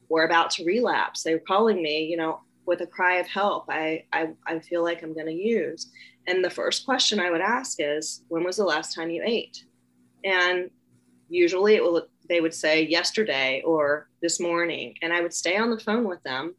were 0.09 0.25
about 0.25 0.50
to 0.51 0.65
relapse. 0.65 1.24
They 1.24 1.33
were 1.33 1.43
calling 1.48 1.81
me, 1.81 2.05
you 2.05 2.17
know, 2.17 2.41
with 2.65 2.81
a 2.81 2.88
cry 2.88 3.15
of 3.15 3.27
help. 3.27 3.65
I, 3.69 4.03
I, 4.12 4.29
I 4.45 4.59
feel 4.59 4.83
like 4.83 5.03
I'm 5.03 5.13
going 5.13 5.27
to 5.27 5.31
use. 5.31 5.91
And 6.29 6.45
the 6.45 6.50
first 6.50 6.86
question 6.86 7.19
I 7.19 7.31
would 7.31 7.41
ask 7.41 7.77
is, 7.79 8.21
when 8.27 8.43
was 8.43 8.57
the 8.57 8.63
last 8.63 8.93
time 8.93 9.09
you 9.09 9.24
ate? 9.25 9.65
And 10.24 10.69
usually 11.27 11.74
it 11.74 11.83
will, 11.83 12.05
they 12.29 12.39
would 12.39 12.53
say 12.53 12.86
yesterday 12.86 13.63
or 13.65 14.07
this 14.21 14.39
morning. 14.39 14.93
And 15.01 15.12
I 15.12 15.21
would 15.21 15.33
stay 15.33 15.57
on 15.57 15.71
the 15.71 15.79
phone 15.79 16.07
with 16.07 16.21
them 16.21 16.53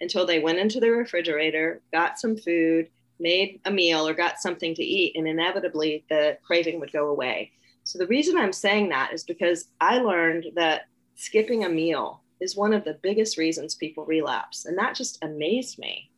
until 0.00 0.26
they 0.26 0.38
went 0.38 0.58
into 0.58 0.78
the 0.78 0.92
refrigerator, 0.92 1.82
got 1.92 2.20
some 2.20 2.36
food, 2.36 2.88
made 3.18 3.60
a 3.64 3.70
meal, 3.70 4.06
or 4.06 4.14
got 4.14 4.38
something 4.38 4.76
to 4.76 4.84
eat. 4.84 5.16
And 5.16 5.26
inevitably 5.26 6.04
the 6.08 6.38
craving 6.46 6.78
would 6.78 6.92
go 6.92 7.08
away. 7.08 7.50
So 7.82 7.98
the 7.98 8.06
reason 8.06 8.38
I'm 8.38 8.52
saying 8.52 8.90
that 8.90 9.12
is 9.12 9.24
because 9.24 9.66
I 9.80 9.98
learned 9.98 10.46
that 10.54 10.82
skipping 11.16 11.64
a 11.64 11.68
meal 11.68 12.22
is 12.40 12.54
one 12.54 12.72
of 12.72 12.84
the 12.84 12.98
biggest 13.02 13.38
reasons 13.38 13.74
people 13.74 14.06
relapse. 14.06 14.66
And 14.66 14.78
that 14.78 14.94
just 14.94 15.18
amazed 15.24 15.80
me 15.80 16.10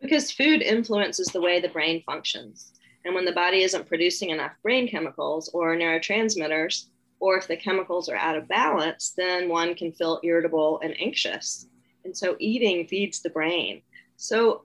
because 0.00 0.30
food 0.32 0.62
influences 0.62 1.28
the 1.28 1.40
way 1.40 1.60
the 1.60 1.68
brain 1.68 2.02
functions. 2.06 2.72
And 3.04 3.14
when 3.14 3.24
the 3.24 3.32
body 3.32 3.62
isn't 3.62 3.88
producing 3.88 4.30
enough 4.30 4.52
brain 4.62 4.88
chemicals 4.88 5.48
or 5.52 5.76
neurotransmitters, 5.76 6.86
or 7.20 7.36
if 7.36 7.48
the 7.48 7.56
chemicals 7.56 8.08
are 8.08 8.16
out 8.16 8.36
of 8.36 8.48
balance, 8.48 9.12
then 9.16 9.48
one 9.48 9.74
can 9.74 9.92
feel 9.92 10.20
irritable 10.22 10.80
and 10.82 10.94
anxious. 11.00 11.66
And 12.04 12.16
so 12.16 12.36
eating 12.38 12.86
feeds 12.86 13.20
the 13.20 13.30
brain. 13.30 13.82
So 14.16 14.64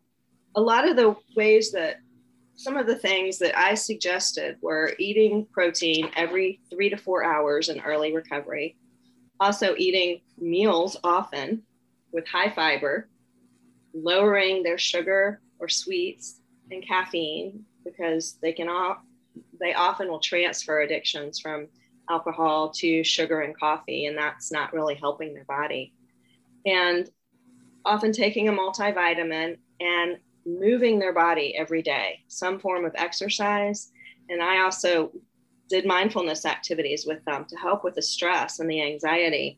a 0.56 0.62
lot 0.62 0.88
of 0.88 0.96
the 0.96 1.16
ways 1.36 1.72
that 1.72 1.98
some 2.56 2.78
of 2.78 2.86
the 2.86 2.96
things 2.96 3.40
that 3.40 3.58
I 3.58 3.74
suggested 3.74 4.58
were 4.62 4.94
eating 5.00 5.48
protein 5.52 6.12
every 6.16 6.62
three 6.70 6.90
to 6.90 6.98
four 6.98 7.24
hours 7.24 7.70
in 7.70 7.80
early 7.82 8.16
recovery, 8.16 8.78
also 9.40 9.74
eating 9.78 10.22
meals 10.38 10.98
often 11.04 11.63
with 12.12 12.28
high 12.28 12.52
fiber, 12.52 13.10
lowering 13.94 14.64
their 14.64 14.78
sugar 14.78 15.42
or 15.60 15.70
sweets 15.70 16.42
and 16.72 16.86
caffeine 16.86 17.64
because 17.84 18.38
they 18.42 18.54
can 18.54 18.70
all, 18.70 18.98
they 19.60 19.74
often 19.74 20.08
will 20.08 20.20
transfer 20.20 20.82
addictions 20.82 21.40
from 21.40 21.68
alcohol 22.10 22.70
to 22.70 23.04
sugar 23.04 23.42
and 23.42 23.58
coffee 23.58 24.08
and 24.08 24.18
that's 24.18 24.52
not 24.52 24.74
really 24.74 24.96
helping 24.96 25.34
their 25.34 25.46
body 25.46 25.94
and 26.66 27.10
often 27.86 28.12
taking 28.12 28.50
a 28.50 28.52
multivitamin 28.52 29.58
and 29.80 30.18
moving 30.46 31.00
their 31.00 31.14
body 31.14 31.56
every 31.56 31.82
day 31.82 32.20
some 32.28 32.60
form 32.60 32.84
of 32.84 32.92
exercise 32.96 33.94
and 34.28 34.44
i 34.44 34.60
also 34.60 35.14
did 35.74 35.86
mindfulness 35.86 36.46
activities 36.46 37.06
with 37.06 37.24
them 37.26 37.46
to 37.46 37.56
help 37.56 37.84
with 37.84 37.96
the 37.96 38.02
stress 38.02 38.60
and 38.60 38.70
the 38.70 38.82
anxiety. 38.82 39.58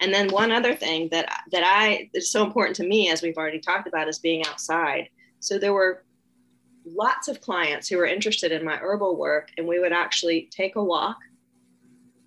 And 0.00 0.14
then 0.14 0.28
one 0.28 0.52
other 0.52 0.74
thing 0.74 1.08
that 1.10 1.42
that 1.50 1.64
I 1.64 2.08
is 2.14 2.30
so 2.30 2.44
important 2.44 2.76
to 2.76 2.86
me, 2.86 3.10
as 3.10 3.22
we've 3.22 3.36
already 3.36 3.58
talked 3.58 3.88
about, 3.88 4.08
is 4.08 4.18
being 4.18 4.46
outside. 4.46 5.08
So 5.40 5.58
there 5.58 5.72
were 5.72 6.04
lots 6.84 7.28
of 7.28 7.40
clients 7.40 7.88
who 7.88 7.98
were 7.98 8.06
interested 8.06 8.52
in 8.52 8.64
my 8.64 8.76
herbal 8.76 9.16
work, 9.16 9.50
and 9.56 9.66
we 9.66 9.78
would 9.78 9.92
actually 9.92 10.48
take 10.50 10.76
a 10.76 10.82
walk, 10.82 11.18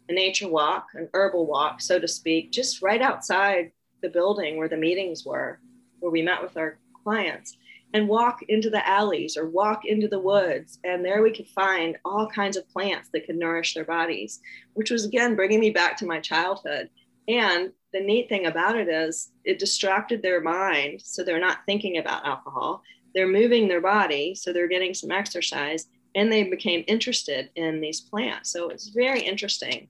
a 0.09 0.13
nature 0.13 0.47
walk, 0.47 0.87
an 0.93 1.09
herbal 1.13 1.45
walk, 1.47 1.81
so 1.81 1.99
to 1.99 2.07
speak, 2.07 2.51
just 2.51 2.81
right 2.81 3.01
outside 3.01 3.71
the 4.01 4.09
building 4.09 4.57
where 4.57 4.69
the 4.69 4.77
meetings 4.77 5.25
were, 5.25 5.59
where 5.99 6.11
we 6.11 6.21
met 6.21 6.41
with 6.41 6.57
our 6.57 6.77
clients 7.03 7.57
and 7.93 8.07
walk 8.07 8.41
into 8.47 8.69
the 8.69 8.87
alleys 8.87 9.35
or 9.35 9.49
walk 9.49 9.85
into 9.85 10.07
the 10.07 10.19
woods. 10.19 10.79
And 10.83 11.03
there 11.03 11.21
we 11.21 11.33
could 11.33 11.47
find 11.47 11.97
all 12.05 12.27
kinds 12.27 12.57
of 12.57 12.69
plants 12.69 13.09
that 13.11 13.25
could 13.25 13.35
nourish 13.35 13.73
their 13.73 13.85
bodies, 13.85 14.39
which 14.73 14.91
was 14.91 15.05
again 15.05 15.35
bringing 15.35 15.59
me 15.59 15.71
back 15.71 15.97
to 15.97 16.05
my 16.05 16.19
childhood. 16.19 16.89
And 17.27 17.71
the 17.93 17.99
neat 17.99 18.29
thing 18.29 18.45
about 18.45 18.77
it 18.77 18.87
is 18.87 19.31
it 19.43 19.59
distracted 19.59 20.21
their 20.21 20.41
mind. 20.41 21.01
So 21.03 21.23
they're 21.23 21.39
not 21.39 21.65
thinking 21.65 21.97
about 21.97 22.25
alcohol, 22.25 22.83
they're 23.13 23.27
moving 23.27 23.67
their 23.67 23.81
body. 23.81 24.35
So 24.35 24.53
they're 24.53 24.67
getting 24.67 24.93
some 24.93 25.11
exercise 25.11 25.87
and 26.15 26.31
they 26.31 26.43
became 26.43 26.83
interested 26.87 27.49
in 27.55 27.81
these 27.81 28.01
plants. 28.01 28.51
So 28.51 28.69
it's 28.69 28.89
very 28.89 29.21
interesting. 29.21 29.87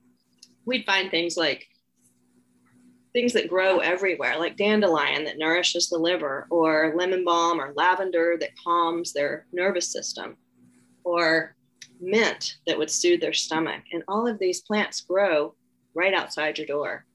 We'd 0.66 0.86
find 0.86 1.10
things 1.10 1.38
like 1.38 1.68
things 3.14 3.34
that 3.34 3.50
grow 3.50 3.80
everywhere, 3.80 4.38
like 4.40 4.56
dandelion 4.56 5.26
that 5.26 5.38
nourishes 5.38 5.90
the 5.90 5.98
liver, 5.98 6.48
or 6.50 6.94
lemon 6.96 7.26
balm 7.26 7.60
or 7.60 7.74
lavender 7.76 8.38
that 8.40 8.58
calms 8.64 9.12
their 9.14 9.46
nervous 9.52 9.92
system, 9.92 10.38
or 11.04 11.56
mint 12.00 12.58
that 12.68 12.78
would 12.78 12.90
soothe 12.90 13.20
their 13.22 13.34
stomach. 13.34 13.84
And 13.92 14.04
all 14.08 14.28
of 14.28 14.40
these 14.40 14.62
plants 14.62 15.02
grow 15.02 15.56
right 15.94 16.14
outside 16.14 16.58
your 16.58 16.68
door. 16.68 17.06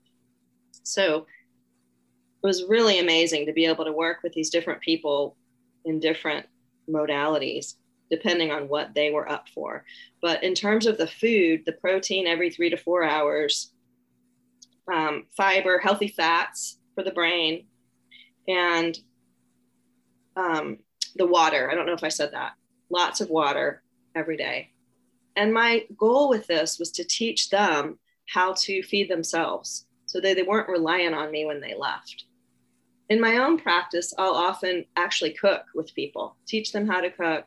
So 0.87 1.27
it 2.43 2.47
was 2.47 2.65
really 2.65 3.01
amazing 3.01 3.47
to 3.47 3.53
be 3.53 3.67
able 3.67 3.85
to 3.85 3.93
work 3.93 4.23
with 4.23 4.33
these 4.33 4.51
different 4.51 4.81
people 4.81 5.37
in 5.85 5.99
different 5.99 6.47
modalities 6.89 7.75
depending 8.09 8.53
on 8.53 8.69
what 8.69 8.95
they 8.95 9.11
were 9.11 9.29
up 9.29 9.49
for. 9.49 9.85
But 10.23 10.45
in 10.45 10.55
terms 10.55 10.87
of 10.87 10.97
the 10.97 11.09
food, 11.09 11.65
the 11.67 11.73
protein 11.73 12.29
every 12.29 12.51
three 12.51 12.71
to 12.71 12.77
four 12.77 13.03
hours, 13.03 13.73
um, 14.93 15.27
fiber, 15.37 15.81
healthy 15.81 16.07
fats 16.07 16.79
for 16.95 17.03
the 17.03 17.11
brain, 17.11 17.67
and 18.47 18.97
um, 20.37 20.79
the 21.17 21.27
water. 21.27 21.69
I 21.69 21.75
don't 21.75 21.87
know 21.87 21.95
if 21.95 22.05
I 22.05 22.11
said 22.11 22.31
that. 22.33 22.53
Lots 22.91 23.21
of 23.21 23.29
water 23.29 23.83
every 24.15 24.37
day. 24.37 24.71
And 25.35 25.53
my 25.53 25.85
goal 25.97 26.29
with 26.29 26.47
this 26.47 26.79
was 26.79 26.93
to 26.93 27.05
teach 27.05 27.51
them 27.51 27.99
how 28.29 28.53
to 28.53 28.85
feed 28.85 29.11
themselves 29.11 29.87
so 30.17 30.21
that 30.23 30.35
they 30.35 30.43
weren't 30.43 30.71
relying 30.71 31.13
on 31.13 31.31
me 31.31 31.45
when 31.45 31.61
they 31.61 31.75
left. 31.75 32.25
In 33.11 33.21
my 33.21 33.37
own 33.37 33.59
practice, 33.59 34.15
I'll 34.17 34.33
often 34.33 34.87
actually 34.97 35.35
cook 35.35 35.65
with 35.75 35.95
people, 35.95 36.37
teach 36.47 36.73
them 36.73 36.87
how 36.87 37.03
to 37.03 37.11
cook. 37.11 37.45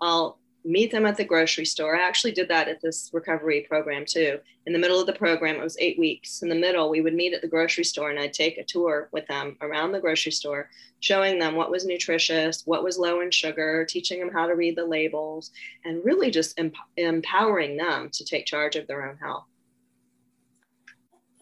I'll 0.00 0.38
meet 0.64 0.92
them 0.92 1.04
at 1.04 1.16
the 1.16 1.24
grocery 1.24 1.64
store. 1.64 1.96
I 1.96 2.06
actually 2.06 2.30
did 2.30 2.46
that 2.46 2.68
at 2.68 2.80
this 2.80 3.10
recovery 3.12 3.66
program 3.68 4.04
too. 4.06 4.38
In 4.66 4.72
the 4.72 4.78
middle 4.78 5.00
of 5.00 5.08
the 5.08 5.14
program, 5.14 5.56
it 5.56 5.64
was 5.64 5.76
eight 5.80 5.98
weeks. 5.98 6.42
In 6.42 6.48
the 6.48 6.54
middle, 6.54 6.88
we 6.90 7.00
would 7.00 7.14
meet 7.14 7.34
at 7.34 7.42
the 7.42 7.48
grocery 7.48 7.82
store 7.82 8.10
and 8.10 8.20
I'd 8.20 8.32
take 8.32 8.56
a 8.56 8.64
tour 8.64 9.08
with 9.10 9.26
them 9.26 9.56
around 9.60 9.90
the 9.90 10.00
grocery 10.00 10.30
store, 10.30 10.70
showing 11.00 11.40
them 11.40 11.56
what 11.56 11.72
was 11.72 11.84
nutritious, 11.84 12.62
what 12.66 12.84
was 12.84 12.98
low 12.98 13.20
in 13.20 13.32
sugar, 13.32 13.84
teaching 13.84 14.20
them 14.20 14.30
how 14.32 14.46
to 14.46 14.54
read 14.54 14.76
the 14.76 14.86
labels, 14.86 15.50
and 15.84 16.04
really 16.04 16.30
just 16.30 16.56
emp- 16.56 16.76
empowering 16.96 17.76
them 17.76 18.10
to 18.12 18.24
take 18.24 18.46
charge 18.46 18.76
of 18.76 18.86
their 18.86 19.10
own 19.10 19.16
health. 19.16 19.46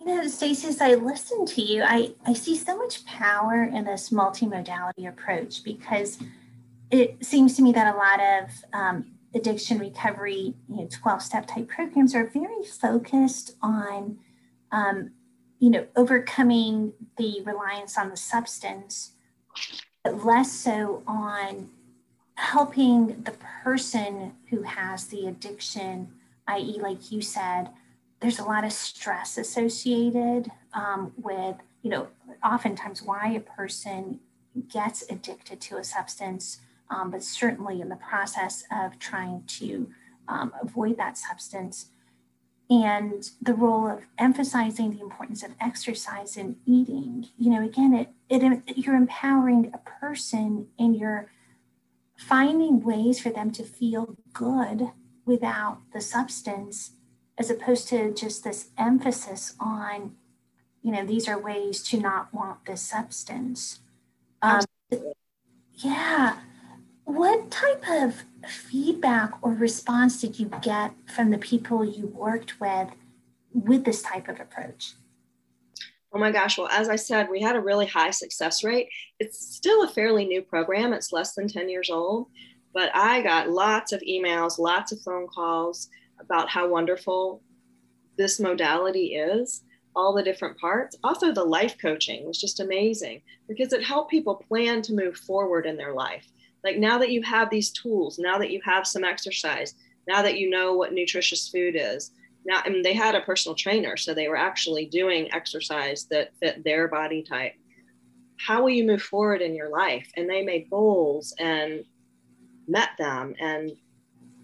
You 0.01 0.07
know, 0.07 0.23
Staci, 0.23 0.65
as 0.65 0.81
I 0.81 0.95
listen 0.95 1.45
to 1.45 1.61
you, 1.61 1.83
I, 1.83 2.15
I 2.25 2.33
see 2.33 2.57
so 2.57 2.77
much 2.77 3.05
power 3.05 3.65
in 3.65 3.85
this 3.85 4.09
multimodality 4.09 5.07
approach 5.07 5.63
because 5.63 6.19
it 6.91 7.23
seems 7.25 7.55
to 7.57 7.63
me 7.63 7.73
that 7.73 7.95
a 7.95 7.99
lot 7.99 8.19
of 8.19 8.51
um, 8.73 9.13
addiction 9.35 9.79
recovery, 9.79 10.55
you 10.71 10.77
know, 10.77 10.89
12 10.91 11.21
step 11.23 11.47
type 11.47 11.69
programs 11.69 12.15
are 12.15 12.27
very 12.27 12.65
focused 12.65 13.57
on, 13.61 14.19
um, 14.73 15.11
you 15.59 15.69
know, 15.69 15.87
overcoming 15.95 16.95
the 17.19 17.43
reliance 17.45 17.99
on 17.99 18.09
the 18.09 18.17
substance, 18.17 19.13
but 20.03 20.25
less 20.25 20.51
so 20.51 21.03
on 21.07 21.69
helping 22.37 23.23
the 23.25 23.35
person 23.63 24.33
who 24.49 24.63
has 24.63 25.09
the 25.09 25.27
addiction, 25.27 26.11
i.e., 26.49 26.79
like 26.81 27.13
you 27.13 27.21
said, 27.21 27.69
there's 28.21 28.39
a 28.39 28.45
lot 28.45 28.65
of 28.65 28.73
stress 28.73 29.39
associated 29.39 30.51
um, 30.75 31.13
with, 31.17 31.57
you 31.83 31.91
know, 31.91 32.09
oftentimes 32.45 33.03
why 33.03 33.33
a 33.33 33.41
person 33.41 34.21
gets 34.69 35.05
addicted 35.11 35.61
to 35.61 35.77
a 35.77 35.85
substance 35.85 36.61
um, 36.91 37.11
but 37.11 37.23
certainly 37.23 37.81
in 37.81 37.89
the 37.89 37.97
process 37.97 38.65
of 38.71 38.99
trying 38.99 39.45
to 39.47 39.89
um, 40.29 40.53
avoid 40.61 40.97
that 40.99 41.17
substance. 41.17 41.87
And 42.69 43.29
the 43.43 43.55
role 43.55 43.89
of 43.89 44.03
emphasizing 44.19 44.93
the 44.93 45.01
importance 45.01 45.43
of 45.43 45.53
exercise 45.61 46.37
and 46.37 46.57
eating, 46.67 47.29
you 47.37 47.51
know, 47.51 47.65
again, 47.65 47.95
it, 47.95 48.11
it 48.29 48.79
you're 48.79 48.95
empowering 48.95 49.73
a 49.75 49.79
person 49.79 50.69
and 50.79 50.97
you're 50.97 51.31
finding 52.17 52.83
ways 52.83 53.19
for 53.19 53.31
them 53.31 53.51
to 53.53 53.65
feel 53.65 54.17
good 54.33 54.91
without 55.25 55.79
the 55.93 56.01
substance, 56.01 56.93
as 57.41 57.51
opposed 57.51 57.89
to 57.89 58.15
just 58.15 58.45
this 58.45 58.69
emphasis 58.79 59.57
on, 59.59 60.15
you 60.83 60.93
know, 60.93 61.05
these 61.05 61.27
are 61.27 61.41
ways 61.41 61.83
to 61.83 61.99
not 61.99 62.33
want 62.33 62.65
this 62.67 62.83
substance. 62.83 63.81
Um, 64.43 64.61
yeah 65.75 66.37
what 67.15 67.51
type 67.51 67.83
of 67.89 68.23
feedback 68.49 69.33
or 69.43 69.53
response 69.53 70.21
did 70.21 70.39
you 70.39 70.51
get 70.63 70.93
from 71.07 71.31
the 71.31 71.39
people 71.39 71.85
you 71.85 72.07
worked 72.07 72.61
with 72.61 72.89
with 73.53 73.85
this 73.85 74.03
type 74.03 74.29
of 74.29 74.39
approach? 74.39 74.93
Oh 76.13 76.19
my 76.19 76.31
gosh. 76.31 76.57
Well, 76.57 76.69
as 76.69 76.89
I 76.89 76.97
said, 76.97 77.29
we 77.29 77.41
had 77.41 77.57
a 77.57 77.61
really 77.61 77.87
high 77.87 78.11
success 78.11 78.63
rate. 78.63 78.89
It's 79.19 79.57
still 79.57 79.83
a 79.85 79.89
fairly 79.89 80.25
new 80.25 80.43
program, 80.43 80.93
it's 80.93 81.13
less 81.13 81.35
than 81.35 81.49
10 81.49 81.69
years 81.69 81.91
old, 81.91 82.29
but 82.73 82.95
I 82.95 83.23
got 83.23 83.51
lots 83.51 83.93
of 83.93 84.01
emails, 84.03 84.59
lots 84.59 84.93
of 84.93 85.01
phone 85.03 85.27
calls 85.27 85.89
about 86.21 86.49
how 86.49 86.69
wonderful 86.69 87.43
this 88.17 88.39
modality 88.39 89.15
is, 89.15 89.63
all 89.97 90.15
the 90.15 90.23
different 90.23 90.59
parts. 90.59 90.97
Also, 91.03 91.33
the 91.33 91.43
life 91.43 91.77
coaching 91.81 92.27
was 92.27 92.41
just 92.41 92.61
amazing 92.61 93.23
because 93.49 93.73
it 93.73 93.83
helped 93.83 94.11
people 94.11 94.45
plan 94.49 94.83
to 94.83 94.95
move 94.95 95.17
forward 95.17 95.67
in 95.67 95.77
their 95.77 95.95
life. 95.95 96.27
Like 96.65 96.79
now 96.79 96.99
that 96.99 97.11
you 97.11 97.23
have 97.23 97.51
these 97.51 97.71
tools 97.71 98.19
now 98.19 98.39
that 98.39 98.51
you 98.51 98.61
have 98.65 98.87
some 98.87 99.05
exercise 99.05 99.75
now 100.07 100.23
that 100.23 100.39
you 100.39 100.51
know 100.51 100.75
what 100.75 100.93
nutritious 100.93 101.49
food 101.49 101.75
is 101.77 102.11
now 102.45 102.63
I 102.65 102.69
mean, 102.69 102.83
they 102.83 102.95
had 102.95 103.15
a 103.15 103.21
personal 103.21 103.55
trainer 103.55 103.97
so 103.97 104.13
they 104.13 104.29
were 104.29 104.37
actually 104.37 104.87
doing 104.87 105.33
exercise 105.33 106.05
that 106.11 106.35
fit 106.41 106.65
their 106.65 106.89
body 106.89 107.23
type. 107.23 107.55
How 108.37 108.63
will 108.63 108.71
you 108.71 108.85
move 108.85 109.03
forward 109.03 109.43
in 109.43 109.55
your 109.55 109.69
life? 109.69 110.11
And 110.17 110.29
they 110.29 110.43
made 110.43 110.71
goals 110.71 111.35
and 111.39 111.85
met 112.69 112.91
them 112.99 113.35
and 113.41 113.73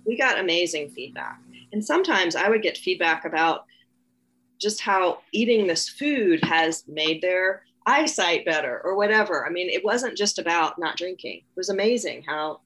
we 0.07 0.17
got 0.17 0.39
amazing 0.39 0.91
feedback 0.91 1.41
and 1.77 1.85
sometimes 1.85 2.35
i 2.35 2.49
would 2.49 2.63
get 2.63 2.79
feedback 2.79 3.27
about 3.27 3.67
just 4.59 4.81
how 4.81 5.19
eating 5.33 5.67
this 5.67 5.89
food 5.89 6.43
has 6.43 6.85
made 6.89 7.21
their 7.21 7.63
eyesight 7.87 8.45
better 8.45 8.81
or 8.85 8.97
whatever. 8.97 9.47
I 9.47 9.51
mean, 9.51 9.69
it 9.69 9.85
wasn't 9.85 10.17
just 10.17 10.39
about 10.39 10.79
not 10.79 10.97
drinking. 10.97 11.39
It 11.39 11.57
was 11.57 11.69
amazing 11.69 12.25
how 12.27 12.61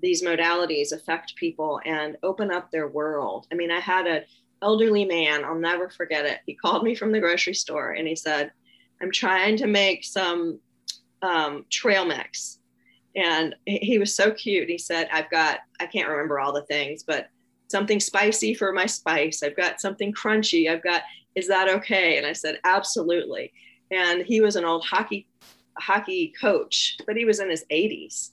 these 0.00 0.22
modalities 0.22 0.92
affect 0.92 1.36
people 1.36 1.80
and 1.84 2.16
open 2.22 2.50
up 2.50 2.70
their 2.70 2.88
world. 2.88 3.46
I 3.52 3.56
mean, 3.56 3.70
I 3.70 3.80
had 3.80 4.06
an 4.06 4.22
elderly 4.62 5.04
man, 5.04 5.44
I'll 5.44 5.54
never 5.54 5.90
forget 5.90 6.24
it. 6.24 6.40
He 6.46 6.54
called 6.54 6.82
me 6.82 6.94
from 6.94 7.12
the 7.12 7.20
grocery 7.20 7.54
store 7.54 7.92
and 7.92 8.08
he 8.08 8.16
said, 8.16 8.52
I'm 9.02 9.10
trying 9.10 9.56
to 9.58 9.66
make 9.66 10.04
some 10.04 10.60
um, 11.20 11.66
trail 11.70 12.06
mix. 12.06 12.58
And 13.16 13.54
he 13.66 13.98
was 13.98 14.14
so 14.14 14.32
cute. 14.32 14.68
He 14.68 14.78
said, 14.78 15.08
I've 15.12 15.30
got, 15.30 15.60
I 15.78 15.86
can't 15.86 16.08
remember 16.08 16.40
all 16.40 16.52
the 16.52 16.62
things, 16.62 17.02
but 17.04 17.28
something 17.68 18.00
spicy 18.00 18.54
for 18.54 18.72
my 18.72 18.86
spice. 18.86 19.42
I've 19.42 19.56
got 19.56 19.80
something 19.80 20.12
crunchy. 20.12 20.70
I've 20.70 20.82
got, 20.82 21.02
is 21.34 21.48
that 21.48 21.68
okay? 21.68 22.18
And 22.18 22.26
I 22.26 22.32
said, 22.32 22.60
absolutely 22.64 23.52
and 23.90 24.22
he 24.22 24.40
was 24.40 24.56
an 24.56 24.64
old 24.64 24.84
hockey 24.84 25.26
hockey 25.78 26.32
coach, 26.40 26.96
but 27.06 27.16
he 27.16 27.24
was 27.24 27.40
in 27.40 27.50
his 27.50 27.64
80s. 27.70 28.30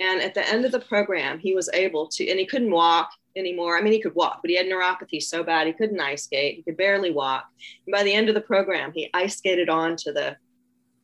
And 0.00 0.20
at 0.22 0.34
the 0.34 0.48
end 0.48 0.64
of 0.64 0.72
the 0.72 0.80
program, 0.80 1.38
he 1.38 1.54
was 1.54 1.68
able 1.72 2.08
to, 2.08 2.28
and 2.28 2.38
he 2.38 2.46
couldn't 2.46 2.70
walk 2.70 3.10
anymore. 3.36 3.76
I 3.76 3.82
mean, 3.82 3.92
he 3.92 4.00
could 4.00 4.14
walk, 4.14 4.40
but 4.42 4.50
he 4.50 4.56
had 4.56 4.66
neuropathy 4.66 5.22
so 5.22 5.42
bad 5.42 5.66
he 5.66 5.72
couldn't 5.72 6.00
ice 6.00 6.24
skate. 6.24 6.56
He 6.56 6.62
could 6.62 6.76
barely 6.76 7.10
walk. 7.10 7.44
And 7.86 7.92
by 7.92 8.02
the 8.02 8.12
end 8.12 8.28
of 8.28 8.34
the 8.34 8.40
program, 8.40 8.92
he 8.92 9.10
ice 9.12 9.36
skated 9.36 9.68
on 9.68 9.96
to 9.96 10.12
the 10.12 10.36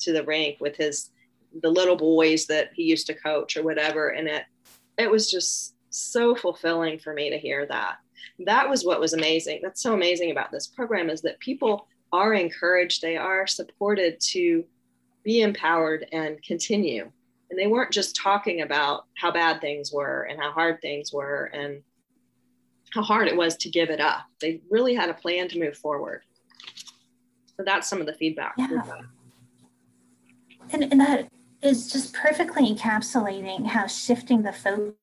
to 0.01 0.13
the 0.13 0.25
rink 0.25 0.61
with 0.61 0.77
his 0.77 1.11
the 1.63 1.71
little 1.71 1.97
boys 1.97 2.47
that 2.47 2.71
he 2.75 2.85
used 2.85 3.07
to 3.09 3.15
coach 3.15 3.57
or 3.57 3.63
whatever. 3.63 4.09
And 4.09 4.29
it 4.29 4.45
it 4.99 5.11
was 5.11 5.31
just 5.31 5.75
so 5.91 6.35
fulfilling 6.35 6.99
for 6.99 7.13
me 7.13 7.31
to 7.31 7.39
hear 7.39 7.67
that. 7.67 7.97
That 8.47 8.69
was 8.69 8.85
what 8.85 9.01
was 9.01 9.13
amazing. 9.13 9.61
That's 9.63 9.83
so 9.83 9.95
amazing 9.95 10.31
about 10.31 10.51
this 10.51 10.67
program 10.67 11.11
is 11.11 11.23
that 11.23 11.39
people 11.41 11.87
are 12.13 12.35
encouraged, 12.35 13.03
they 13.03 13.17
are 13.17 13.47
supported 13.47 14.19
to 14.21 14.65
be 15.23 15.43
empowered 15.43 16.07
and 16.13 16.43
continue. 16.43 17.11
And 17.51 17.59
they 17.59 17.67
weren't 17.67 17.93
just 17.93 18.17
talking 18.17 18.63
about 18.63 19.05
how 19.17 19.31
bad 19.31 19.61
things 19.61 19.93
were 19.93 20.23
and 20.23 20.41
how 20.41 20.53
hard 20.53 20.81
things 20.81 21.13
were 21.13 21.51
and 21.53 21.83
how 22.95 23.03
hard 23.03 23.29
it 23.29 23.37
was 23.37 23.57
to 23.59 23.71
give 23.71 23.91
it 23.91 24.01
up. 24.01 24.23
They 24.41 24.61
really 24.71 24.95
had 24.95 25.11
a 25.11 25.15
plan 25.15 25.49
to 25.49 25.59
move 25.59 25.77
forward. 25.77 26.23
So 27.57 27.65
that's 27.65 27.89
some 27.89 28.01
of 28.01 28.07
the 28.07 28.15
feedback. 28.15 28.55
Yeah. 28.57 28.83
And, 30.73 30.85
and 30.85 31.01
that 31.01 31.29
is 31.63 31.93
just 31.93 32.15
perfectly 32.15 32.75
encapsulating 32.75 33.67
how 33.67 33.87
shifting 33.87 34.43
the 34.43 34.53
focus 34.53 34.95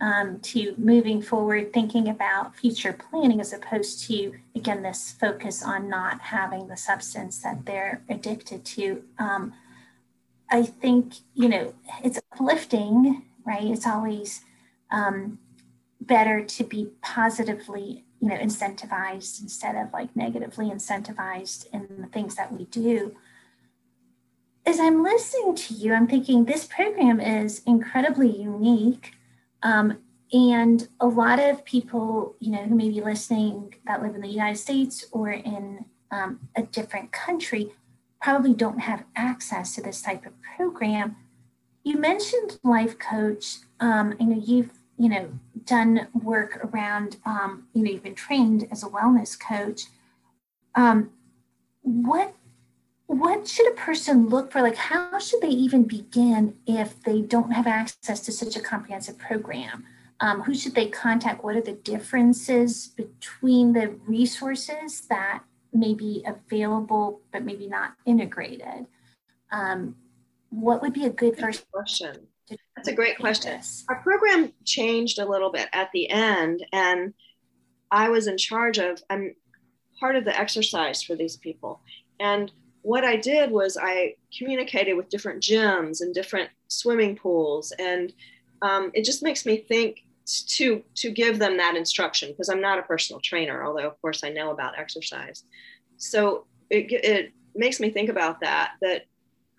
um, 0.00 0.40
to 0.40 0.74
moving 0.76 1.22
forward, 1.22 1.72
thinking 1.72 2.08
about 2.08 2.56
future 2.56 2.92
planning 2.92 3.40
as 3.40 3.52
opposed 3.52 4.06
to, 4.08 4.34
again, 4.54 4.82
this 4.82 5.12
focus 5.12 5.62
on 5.62 5.88
not 5.88 6.20
having 6.20 6.66
the 6.66 6.76
substance 6.76 7.38
that 7.42 7.64
they're 7.64 8.02
addicted 8.08 8.64
to. 8.64 9.02
Um, 9.18 9.54
I 10.50 10.62
think, 10.62 11.14
you 11.34 11.48
know, 11.48 11.74
it's 12.02 12.20
uplifting, 12.32 13.24
right? 13.46 13.64
It's 13.64 13.86
always 13.86 14.42
um, 14.90 15.38
better 16.00 16.44
to 16.44 16.64
be 16.64 16.90
positively, 17.02 18.04
you 18.20 18.28
know, 18.28 18.36
incentivized 18.36 19.40
instead 19.42 19.76
of 19.76 19.92
like 19.92 20.14
negatively 20.14 20.70
incentivized 20.70 21.66
in 21.72 21.88
the 21.98 22.08
things 22.08 22.34
that 22.34 22.52
we 22.52 22.64
do. 22.66 23.16
As 24.66 24.80
I'm 24.80 25.02
listening 25.02 25.54
to 25.56 25.74
you, 25.74 25.92
I'm 25.92 26.06
thinking 26.06 26.44
this 26.44 26.64
program 26.64 27.20
is 27.20 27.62
incredibly 27.66 28.34
unique 28.34 29.12
um, 29.62 29.98
and 30.32 30.88
a 31.00 31.06
lot 31.06 31.38
of 31.38 31.64
people, 31.64 32.34
you 32.40 32.50
know, 32.50 32.62
who 32.64 32.74
may 32.74 32.88
be 32.88 33.00
listening 33.02 33.74
that 33.86 34.02
live 34.02 34.14
in 34.14 34.22
the 34.22 34.28
United 34.28 34.56
States 34.56 35.04
or 35.12 35.30
in 35.30 35.84
um, 36.10 36.48
a 36.56 36.62
different 36.62 37.12
country 37.12 37.72
probably 38.22 38.54
don't 38.54 38.80
have 38.80 39.04
access 39.14 39.74
to 39.74 39.82
this 39.82 40.00
type 40.00 40.24
of 40.24 40.32
program. 40.56 41.16
You 41.82 41.98
mentioned 41.98 42.58
life 42.62 42.98
coach. 42.98 43.58
Um, 43.80 44.14
I 44.18 44.24
know 44.24 44.42
you've 44.42 44.70
you 44.96 45.10
know 45.10 45.28
done 45.66 46.08
work 46.14 46.64
around 46.64 47.18
um, 47.26 47.64
you 47.74 47.82
know 47.82 47.90
you've 47.90 48.02
been 48.02 48.14
trained 48.14 48.66
as 48.70 48.82
a 48.82 48.86
wellness 48.86 49.38
coach. 49.38 49.82
Um, 50.74 51.10
what 51.82 52.34
what 53.18 53.46
should 53.46 53.70
a 53.70 53.76
person 53.76 54.28
look 54.28 54.50
for? 54.50 54.62
Like, 54.62 54.76
how 54.76 55.18
should 55.18 55.40
they 55.40 55.48
even 55.48 55.84
begin 55.84 56.56
if 56.66 57.02
they 57.02 57.20
don't 57.22 57.52
have 57.52 57.66
access 57.66 58.20
to 58.20 58.32
such 58.32 58.56
a 58.56 58.60
comprehensive 58.60 59.18
program? 59.18 59.84
Um, 60.20 60.42
who 60.42 60.54
should 60.54 60.74
they 60.74 60.88
contact? 60.88 61.44
What 61.44 61.56
are 61.56 61.60
the 61.60 61.72
differences 61.72 62.88
between 62.88 63.72
the 63.72 63.88
resources 64.06 65.02
that 65.08 65.42
may 65.72 65.94
be 65.94 66.24
available 66.26 67.20
but 67.32 67.44
maybe 67.44 67.66
not 67.66 67.94
integrated? 68.06 68.86
Um, 69.50 69.96
what 70.50 70.82
would 70.82 70.92
be 70.92 71.04
a 71.04 71.10
good 71.10 71.38
first 71.38 71.70
question? 71.70 72.26
That's 72.76 72.88
a 72.88 72.94
great 72.94 73.18
question. 73.18 73.56
This? 73.56 73.84
Our 73.88 74.02
program 74.02 74.52
changed 74.64 75.18
a 75.18 75.28
little 75.28 75.50
bit 75.50 75.68
at 75.72 75.90
the 75.92 76.10
end, 76.10 76.64
and 76.72 77.14
I 77.90 78.08
was 78.08 78.26
in 78.26 78.36
charge 78.38 78.78
of. 78.78 79.02
I'm 79.08 79.34
part 80.00 80.16
of 80.16 80.24
the 80.24 80.38
exercise 80.38 81.02
for 81.02 81.14
these 81.14 81.36
people, 81.36 81.80
and 82.20 82.52
what 82.84 83.02
I 83.02 83.16
did 83.16 83.50
was 83.50 83.78
I 83.80 84.14
communicated 84.36 84.92
with 84.92 85.08
different 85.08 85.42
gyms 85.42 86.02
and 86.02 86.14
different 86.14 86.50
swimming 86.68 87.16
pools, 87.16 87.72
and 87.78 88.12
um, 88.60 88.90
it 88.92 89.06
just 89.06 89.22
makes 89.22 89.46
me 89.46 89.56
think 89.56 90.04
to 90.48 90.82
to 90.94 91.10
give 91.10 91.38
them 91.38 91.56
that 91.56 91.76
instruction 91.76 92.28
because 92.28 92.50
I'm 92.50 92.60
not 92.60 92.78
a 92.78 92.82
personal 92.82 93.20
trainer, 93.20 93.64
although 93.64 93.88
of 93.88 94.00
course 94.02 94.22
I 94.22 94.28
know 94.28 94.50
about 94.50 94.78
exercise. 94.78 95.44
So 95.96 96.44
it, 96.68 96.92
it 96.92 97.32
makes 97.54 97.80
me 97.80 97.88
think 97.88 98.10
about 98.10 98.40
that 98.40 98.72
that 98.82 99.06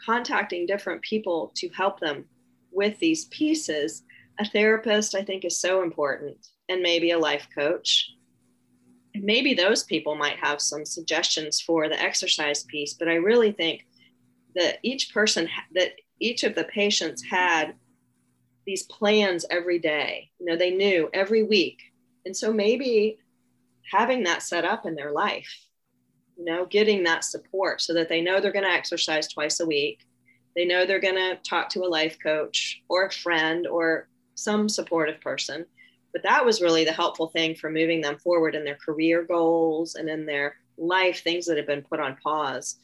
contacting 0.06 0.68
different 0.68 1.02
people 1.02 1.52
to 1.56 1.68
help 1.70 2.00
them 2.00 2.26
with 2.72 3.00
these 3.00 3.26
pieces. 3.26 4.04
A 4.40 4.46
therapist 4.46 5.16
I 5.16 5.24
think 5.24 5.46
is 5.46 5.60
so 5.60 5.82
important, 5.82 6.38
and 6.70 6.84
maybe 6.84 7.10
a 7.10 7.18
life 7.18 7.48
coach 7.56 8.12
maybe 9.24 9.54
those 9.54 9.84
people 9.84 10.16
might 10.16 10.38
have 10.38 10.62
some 10.62 10.86
suggestions 10.86 11.60
for 11.62 11.90
the 11.90 12.02
exercise 12.02 12.64
piece 12.64 12.94
but 12.94 13.08
i 13.08 13.16
really 13.16 13.52
think 13.52 13.86
that 14.56 14.78
each 14.84 15.14
person 15.14 15.48
that 15.74 15.92
each 16.20 16.44
of 16.44 16.56
the 16.56 16.64
patients 16.64 17.24
had 17.24 17.76
these 18.66 18.84
plans 18.84 19.46
every 19.50 19.80
day. 19.80 20.30
You 20.40 20.48
know 20.48 20.58
they 20.58 20.72
knew 20.72 21.10
every 21.14 21.44
week. 21.44 21.80
And 22.26 22.36
so 22.36 22.52
maybe 22.52 23.20
having 23.92 24.24
that 24.24 24.42
set 24.42 24.66
up 24.66 24.86
in 24.86 24.96
their 24.96 25.12
life 25.12 25.54
you 26.36 26.44
know 26.44 26.66
getting 26.66 27.04
that 27.04 27.24
support 27.24 27.80
so 27.82 27.94
that 27.94 28.10
they 28.10 28.20
know 28.20 28.42
they're 28.42 28.52
going 28.52 28.66
to 28.66 28.72
exercise 28.72 29.28
twice 29.32 29.60
a 29.60 29.66
week 29.66 30.00
they 30.56 30.66
know 30.66 30.86
they're 30.86 31.00
going 31.00 31.14
to 31.14 31.38
talk 31.48 31.70
to 31.70 31.84
a 31.84 31.88
life 31.88 32.18
coach 32.22 32.82
or 32.90 33.06
a 33.06 33.12
friend 33.12 33.68
or 33.68 34.10
some 34.34 34.68
supportive 34.68 35.22
person 35.22 35.68
but 36.16 36.24
that 36.24 36.46
was 36.46 36.62
really 36.62 36.86
the 36.86 36.94
helpful 36.94 37.28
thing 37.28 37.54
for 37.56 37.70
moving 37.70 38.00
them 38.00 38.18
forward 38.18 38.56
in 38.56 38.64
their 38.64 38.78
career 38.78 39.22
goals 39.22 39.96
and 39.96 40.08
in 40.08 40.26
their 40.26 40.56
life, 40.78 41.22
things 41.22 41.46
that 41.46 41.58
had 41.58 41.68
been 41.68 41.82
put 41.82 42.00
on 42.00 42.16
pause. 42.24 42.78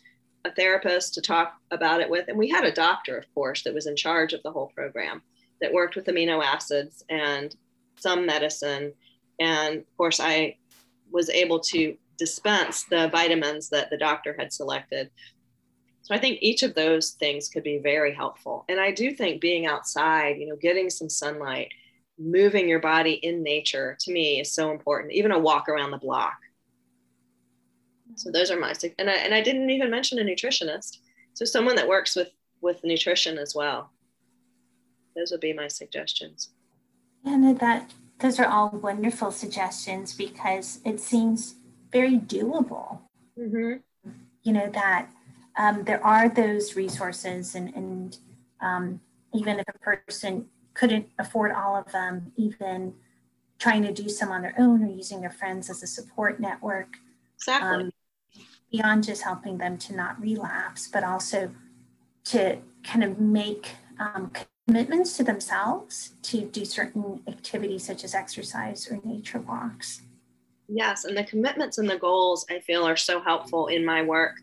A 0.43 0.51
therapist 0.51 1.13
to 1.13 1.21
talk 1.21 1.55
about 1.71 2.01
it 2.01 2.09
with. 2.09 2.27
And 2.27 2.37
we 2.37 2.49
had 2.49 2.65
a 2.65 2.73
doctor, 2.73 3.17
of 3.17 3.33
course, 3.33 3.63
that 3.63 3.73
was 3.73 3.87
in 3.87 3.95
charge 3.95 4.33
of 4.33 4.43
the 4.43 4.51
whole 4.51 4.69
program 4.75 5.21
that 5.61 5.71
worked 5.71 5.95
with 5.95 6.07
amino 6.07 6.43
acids 6.43 7.05
and 7.07 7.55
some 7.95 8.25
medicine. 8.25 8.91
And 9.39 9.77
of 9.77 9.95
course, 9.95 10.19
I 10.19 10.57
was 11.09 11.29
able 11.29 11.61
to 11.61 11.95
dispense 12.17 12.83
the 12.83 13.07
vitamins 13.13 13.69
that 13.69 13.89
the 13.89 13.97
doctor 13.97 14.35
had 14.37 14.51
selected. 14.51 15.09
So 16.01 16.13
I 16.13 16.19
think 16.19 16.39
each 16.41 16.63
of 16.63 16.75
those 16.75 17.11
things 17.11 17.47
could 17.47 17.63
be 17.63 17.77
very 17.77 18.13
helpful. 18.13 18.65
And 18.67 18.77
I 18.77 18.91
do 18.91 19.13
think 19.13 19.39
being 19.39 19.67
outside, 19.67 20.37
you 20.37 20.47
know, 20.47 20.57
getting 20.57 20.89
some 20.89 21.07
sunlight, 21.07 21.71
moving 22.19 22.67
your 22.67 22.79
body 22.79 23.13
in 23.13 23.43
nature 23.43 23.97
to 24.01 24.11
me 24.11 24.39
is 24.39 24.51
so 24.51 24.71
important. 24.71 25.13
Even 25.13 25.31
a 25.31 25.39
walk 25.39 25.69
around 25.69 25.91
the 25.91 25.97
block. 25.97 26.37
So 28.15 28.31
those 28.31 28.51
are 28.51 28.59
my 28.59 28.73
and 28.99 29.09
I, 29.09 29.13
and 29.13 29.33
I 29.33 29.41
didn't 29.41 29.69
even 29.69 29.89
mention 29.89 30.19
a 30.19 30.23
nutritionist. 30.23 30.97
So 31.33 31.45
someone 31.45 31.75
that 31.75 31.87
works 31.87 32.15
with 32.15 32.29
with 32.61 32.83
nutrition 32.83 33.37
as 33.37 33.55
well. 33.55 33.91
Those 35.15 35.31
would 35.31 35.41
be 35.41 35.53
my 35.53 35.67
suggestions. 35.67 36.49
And 37.25 37.59
that 37.59 37.91
those 38.19 38.39
are 38.39 38.45
all 38.45 38.69
wonderful 38.69 39.31
suggestions 39.31 40.13
because 40.13 40.79
it 40.85 40.99
seems 40.99 41.55
very 41.91 42.17
doable. 42.17 42.99
Mm-hmm. 43.39 44.09
you 44.43 44.51
know 44.51 44.69
that 44.73 45.07
um, 45.57 45.83
there 45.85 46.05
are 46.05 46.27
those 46.27 46.75
resources 46.75 47.55
and, 47.55 47.73
and 47.73 48.17
um, 48.61 48.99
even 49.33 49.57
if 49.57 49.65
a 49.69 49.79
person 49.79 50.47
couldn't 50.73 51.07
afford 51.19 51.51
all 51.51 51.75
of 51.75 51.91
them, 51.91 52.31
even 52.35 52.93
trying 53.59 53.83
to 53.83 53.93
do 53.93 54.09
some 54.09 54.31
on 54.31 54.41
their 54.41 54.55
own 54.57 54.83
or 54.83 54.87
using 54.87 55.21
their 55.21 55.29
friends 55.29 55.69
as 55.69 55.83
a 55.83 55.87
support 55.87 56.39
network. 56.39 56.97
Exactly. 57.37 57.83
Um, 57.85 57.91
beyond 58.71 59.03
just 59.03 59.21
helping 59.21 59.57
them 59.57 59.77
to 59.77 59.95
not 59.95 60.19
relapse, 60.21 60.87
but 60.87 61.03
also 61.03 61.51
to 62.23 62.57
kind 62.83 63.03
of 63.03 63.19
make 63.19 63.69
um, 63.99 64.31
commitments 64.67 65.17
to 65.17 65.23
themselves 65.23 66.13
to 66.21 66.41
do 66.41 66.63
certain 66.63 67.21
activities 67.27 67.85
such 67.85 68.03
as 68.03 68.15
exercise 68.15 68.89
or 68.89 68.99
nature 69.03 69.39
walks. 69.39 70.01
Yes, 70.69 71.03
and 71.03 71.17
the 71.17 71.25
commitments 71.25 71.77
and 71.77 71.89
the 71.89 71.97
goals 71.97 72.45
I 72.49 72.59
feel 72.59 72.87
are 72.87 72.95
so 72.95 73.19
helpful 73.19 73.67
in 73.67 73.83
my 73.83 74.01
work 74.03 74.37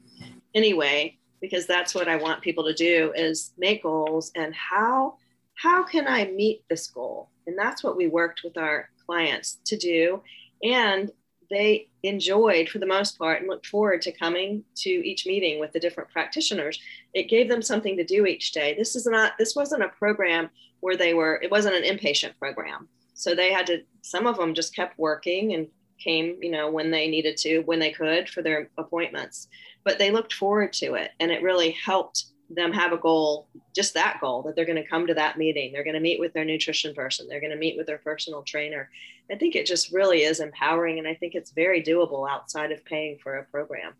anyway, 0.54 1.16
because 1.40 1.66
that's 1.66 1.94
what 1.94 2.08
I 2.08 2.16
want 2.16 2.42
people 2.42 2.64
to 2.64 2.74
do 2.74 3.12
is 3.16 3.52
make 3.56 3.82
goals 3.84 4.30
and 4.34 4.54
how 4.54 5.16
how 5.58 5.82
can 5.82 6.06
I 6.06 6.26
meet 6.26 6.62
this 6.68 6.86
goal? 6.86 7.30
And 7.46 7.58
that's 7.58 7.82
what 7.82 7.96
we 7.96 8.06
worked 8.06 8.42
with 8.44 8.56
our 8.56 8.88
clients 9.04 9.58
to 9.66 9.76
do. 9.76 10.22
And 10.62 11.10
they 11.50 11.88
enjoyed 12.02 12.68
for 12.68 12.78
the 12.78 12.86
most 12.86 13.18
part 13.18 13.40
and 13.40 13.48
looked 13.48 13.66
forward 13.66 14.02
to 14.02 14.12
coming 14.12 14.62
to 14.76 14.90
each 14.90 15.26
meeting 15.26 15.58
with 15.58 15.72
the 15.72 15.80
different 15.80 16.10
practitioners. 16.10 16.78
It 17.14 17.28
gave 17.28 17.48
them 17.48 17.62
something 17.62 17.96
to 17.96 18.04
do 18.04 18.26
each 18.26 18.52
day. 18.52 18.74
This 18.76 18.94
is 18.94 19.06
not, 19.06 19.32
this 19.38 19.56
wasn't 19.56 19.82
a 19.82 19.88
program 19.88 20.50
where 20.80 20.96
they 20.96 21.14
were, 21.14 21.40
it 21.42 21.50
wasn't 21.50 21.74
an 21.74 21.82
inpatient 21.82 22.38
program. 22.38 22.88
So 23.14 23.34
they 23.34 23.52
had 23.52 23.66
to, 23.66 23.82
some 24.02 24.26
of 24.26 24.36
them 24.36 24.54
just 24.54 24.76
kept 24.76 24.96
working 24.98 25.54
and 25.54 25.66
came, 25.98 26.36
you 26.40 26.52
know, 26.52 26.70
when 26.70 26.92
they 26.92 27.08
needed 27.08 27.36
to, 27.38 27.60
when 27.60 27.80
they 27.80 27.90
could 27.90 28.28
for 28.28 28.42
their 28.42 28.70
appointments. 28.78 29.48
But 29.84 29.98
they 29.98 30.12
looked 30.12 30.34
forward 30.34 30.72
to 30.74 30.94
it 30.94 31.10
and 31.18 31.32
it 31.32 31.42
really 31.42 31.72
helped 31.72 32.26
them 32.50 32.72
have 32.72 32.92
a 32.92 32.96
goal, 32.96 33.46
just 33.74 33.94
that 33.94 34.18
goal, 34.20 34.42
that 34.42 34.56
they're 34.56 34.64
going 34.64 34.82
to 34.82 34.88
come 34.88 35.06
to 35.06 35.14
that 35.14 35.36
meeting. 35.36 35.72
They're 35.72 35.84
going 35.84 35.94
to 35.94 36.00
meet 36.00 36.20
with 36.20 36.32
their 36.32 36.44
nutrition 36.44 36.94
person. 36.94 37.28
They're 37.28 37.40
going 37.40 37.52
to 37.52 37.58
meet 37.58 37.76
with 37.76 37.86
their 37.86 37.98
personal 37.98 38.42
trainer. 38.42 38.90
I 39.30 39.34
think 39.34 39.54
it 39.54 39.66
just 39.66 39.92
really 39.92 40.22
is 40.22 40.40
empowering. 40.40 40.98
And 40.98 41.06
I 41.06 41.14
think 41.14 41.34
it's 41.34 41.50
very 41.50 41.82
doable 41.82 42.28
outside 42.28 42.72
of 42.72 42.84
paying 42.84 43.18
for 43.22 43.36
a 43.36 43.44
program. 43.44 43.94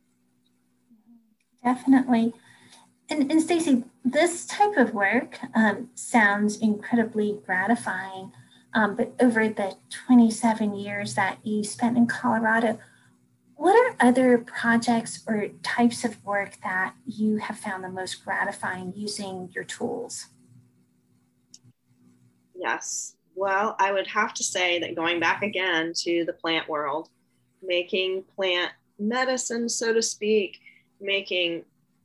Definitely. 1.63 2.33
And, 3.11 3.31
and 3.31 3.43
Staci, 3.43 3.85
this 4.05 4.47
type 4.47 4.77
of 4.77 4.95
work 4.95 5.39
um, 5.55 5.91
sounds 5.95 6.59
incredibly 6.59 7.39
gratifying. 7.45 8.33
Um, 8.75 8.97
but 8.97 9.15
over 9.21 9.49
the 9.49 9.77
27 10.07 10.75
years 10.75 11.15
that 11.15 11.39
you 11.43 11.65
spent 11.65 11.97
in 11.97 12.07
Colorado, 12.07 12.79
what 13.59 13.75
are 13.75 13.97
other 14.09 14.39
projects 14.39 15.25
or 15.27 15.49
types 15.65 16.05
of 16.05 16.25
work 16.25 16.57
that 16.63 16.95
you 17.05 17.39
have 17.39 17.59
found 17.59 17.83
the 17.83 17.89
most 17.89 18.25
gratifying 18.25 18.93
using 18.95 19.51
your 19.53 19.65
tools? 19.65 20.27
Yes. 22.55 23.17
Well, 23.35 23.75
I 23.81 23.91
would 23.91 24.07
have 24.07 24.33
to 24.35 24.45
say 24.45 24.79
that 24.79 24.95
going 24.95 25.19
back 25.19 25.43
again 25.43 25.93
to 26.05 26.25
the 26.25 26.33
plant 26.33 26.69
world, 26.69 27.09
making 27.61 28.23
plant 28.37 28.71
medicine, 28.97 29.69
so 29.69 29.93
to 29.93 30.03
speak, 30.03 30.61
making 31.01 31.65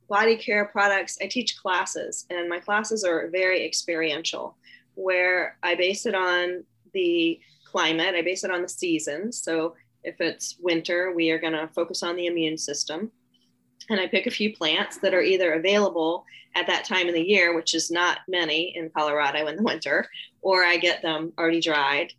body 0.10 0.36
care 0.36 0.66
products. 0.66 1.20
I 1.22 1.28
teach 1.28 1.58
classes, 1.58 2.26
and 2.32 2.50
my 2.50 2.60
classes 2.60 3.04
are 3.04 3.30
very 3.30 3.64
experiential, 3.64 4.58
where 4.96 5.58
I 5.62 5.76
base 5.76 6.08
it 6.08 6.16
on 6.16 6.64
the 6.94 7.40
climate, 7.72 8.16
I 8.16 8.24
base 8.24 8.44
it 8.44 8.50
on 8.50 8.64
the 8.64 8.70
seasons. 8.70 9.40
So 9.40 9.76
if 10.04 10.20
it's 10.20 10.58
winter, 10.60 11.14
we 11.14 11.32
are 11.32 11.40
going 11.40 11.54
to 11.54 11.70
focus 11.74 12.04
on 12.04 12.16
the 12.16 12.28
immune 12.28 12.58
system. 12.58 13.12
And 13.90 14.00
I 14.00 14.08
pick 14.08 14.28
a 14.28 14.32
few 14.32 14.56
plants 14.56 14.98
that 15.00 15.14
are 15.14 15.22
either 15.22 15.54
available 15.54 16.26
at 16.56 16.68
that 16.68 16.86
time 16.86 17.08
of 17.08 17.14
the 17.14 17.22
year, 17.22 17.56
which 17.56 17.74
is 17.74 17.92
not 17.92 18.20
many 18.28 18.76
in 18.78 18.90
Colorado 18.90 19.48
in 19.48 19.56
the 19.56 19.64
winter, 19.64 20.08
or 20.42 20.64
I 20.64 20.78
get 20.78 21.02
them 21.02 21.34
already 21.38 21.62
dried. 21.62 22.14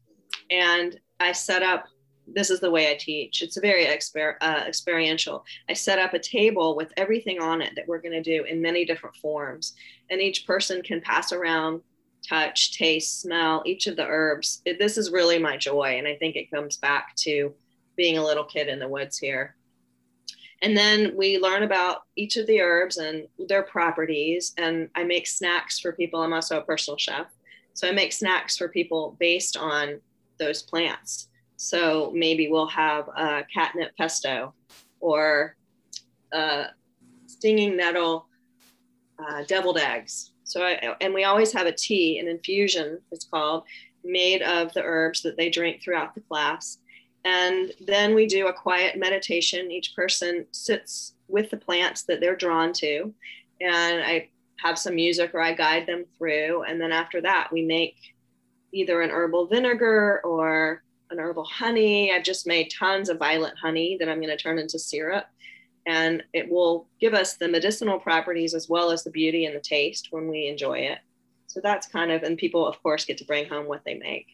And 0.51 0.99
I 1.21 1.33
set 1.33 1.63
up 1.63 1.87
this 2.27 2.51
is 2.51 2.61
the 2.61 2.71
way 2.71 2.91
I 2.91 2.95
teach. 2.95 3.43
It's 3.43 3.59
very 3.59 3.85
exper- 3.85 4.37
uh, 4.41 4.65
experiential. 4.67 5.45
I 5.69 5.75
set 5.75 5.99
up 5.99 6.15
a 6.15 6.19
table 6.19 6.75
with 6.77 6.93
everything 6.97 7.41
on 7.41 7.61
it 7.61 7.75
that 7.77 7.87
we're 7.87 8.01
going 8.01 8.13
to 8.13 8.23
do 8.23 8.45
in 8.45 8.63
many 8.63 8.85
different 8.85 9.17
forms. 9.17 9.75
And 10.11 10.21
each 10.21 10.47
person 10.47 10.83
can 10.83 11.01
pass 11.01 11.33
around, 11.33 11.83
touch, 12.27 12.77
taste, 12.77 13.21
smell 13.21 13.63
each 13.67 13.87
of 13.87 13.97
the 13.97 14.07
herbs. 14.07 14.63
It, 14.65 14.79
this 14.79 14.97
is 14.97 15.11
really 15.11 15.39
my 15.39 15.57
joy. 15.57 15.97
And 15.99 16.09
I 16.09 16.17
think 16.17 16.37
it 16.37 16.51
comes 16.51 16.77
back 16.77 17.15
to 17.17 17.55
being 17.97 18.19
a 18.19 18.25
little 18.25 18.45
kid 18.45 18.69
in 18.69 18.79
the 18.79 18.89
woods 18.89 19.19
here. 19.19 19.57
And 20.63 20.77
then 20.77 21.15
we 21.17 21.39
learn 21.39 21.63
about 21.63 22.03
each 22.17 22.37
of 22.37 22.47
the 22.47 22.61
herbs 22.61 22.97
and 22.97 23.27
their 23.49 23.63
properties. 23.63 24.55
And 24.57 24.89
I 24.95 25.05
make 25.05 25.27
snacks 25.27 25.79
for 25.79 25.93
people. 25.93 26.23
I'm 26.23 26.33
also 26.33 26.59
a 26.59 26.65
personal 26.65 26.97
chef. 26.97 27.27
So 27.75 27.89
I 27.89 27.93
make 27.93 28.13
snacks 28.13 28.57
for 28.57 28.69
people 28.69 29.17
based 29.19 29.57
on 29.57 30.01
those 30.39 30.63
plants. 30.63 31.29
So 31.57 32.13
maybe 32.15 32.49
we'll 32.49 32.69
have 32.69 33.09
a 33.09 33.45
catnip 33.53 33.97
pesto 33.97 34.55
or 35.01 35.57
a 36.33 36.67
stinging 37.27 37.77
nettle 37.77 38.27
uh, 39.19 39.43
deviled 39.47 39.79
eggs. 39.79 40.33
So 40.45 40.63
I, 40.63 40.95
and 41.01 41.13
we 41.13 41.25
always 41.25 41.53
have 41.53 41.67
a 41.67 41.73
tea, 41.73 42.19
an 42.19 42.29
infusion, 42.29 42.99
it's 43.11 43.25
called, 43.25 43.65
made 44.05 44.43
of 44.43 44.73
the 44.73 44.83
herbs 44.83 45.23
that 45.23 45.37
they 45.37 45.51
drink 45.51 45.83
throughout 45.83 46.15
the 46.15 46.21
class. 46.21 46.79
And 47.25 47.73
then 47.81 48.15
we 48.15 48.27
do 48.27 48.49
a 48.49 48.53
quiet 48.53 48.99
meditation. 48.99 49.71
Each 49.71 49.95
person 49.97 50.47
sits 50.51 51.15
with 51.29 51.51
the 51.51 51.57
plants 51.57 52.03
that 52.03 52.21
they're 52.21 52.37
drawn 52.37 52.73
to. 52.75 53.15
And 53.61 54.03
I 54.03 54.29
have 54.59 54.79
some 54.79 54.95
music 54.95 55.35
or 55.35 55.41
I 55.41 55.55
guide 55.55 55.87
them 55.87 56.05
through. 56.19 56.65
And 56.65 56.81
then 56.81 56.93
after 56.93 57.21
that, 57.23 57.49
we 57.51 57.63
make 57.63 57.97
either 58.73 59.01
an 59.01 59.11
herbal 59.11 59.47
vinegar 59.47 60.21
or 60.25 60.83
an 61.11 61.19
herbal 61.19 61.45
honey. 61.45 62.13
I've 62.13 62.25
just 62.25 62.47
made 62.47 62.71
tons 62.71 63.09
of 63.09 63.19
violet 63.19 63.55
honey 63.61 63.97
that 63.99 64.09
I'm 64.09 64.21
going 64.21 64.37
to 64.37 64.37
turn 64.37 64.59
into 64.59 64.79
syrup. 64.79 65.27
And 65.87 66.23
it 66.33 66.51
will 66.51 66.89
give 67.01 67.15
us 67.15 67.37
the 67.37 67.49
medicinal 67.49 67.99
properties 67.99 68.55
as 68.55 68.69
well 68.69 68.91
as 68.91 69.05
the 69.05 69.11
beauty 69.11 69.45
and 69.45 69.55
the 69.55 69.61
taste 69.61 70.09
when 70.11 70.29
we 70.29 70.49
enjoy 70.49 70.79
it. 70.79 70.99
So 71.47 71.61
that's 71.63 71.87
kind 71.87 72.11
of, 72.11 72.23
and 72.23 72.37
people, 72.37 72.67
of 72.67 72.83
course, 72.83 73.05
get 73.05 73.19
to 73.19 73.25
bring 73.25 73.49
home 73.49 73.67
what 73.67 73.83
they 73.85 73.95
make. 73.95 74.27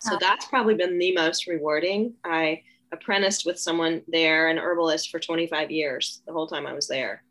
So 0.00 0.14
ah. 0.14 0.18
that's 0.20 0.46
probably 0.46 0.74
been 0.74 0.98
the 0.98 1.14
most 1.14 1.46
rewarding. 1.46 2.14
I 2.24 2.62
apprenticed 2.92 3.44
with 3.44 3.58
someone 3.58 4.02
there, 4.08 4.48
an 4.48 4.58
herbalist, 4.58 5.10
for 5.10 5.18
25 5.18 5.70
years, 5.70 6.22
the 6.26 6.32
whole 6.32 6.46
time 6.46 6.66
I 6.66 6.72
was 6.72 6.88
there. 6.88 7.22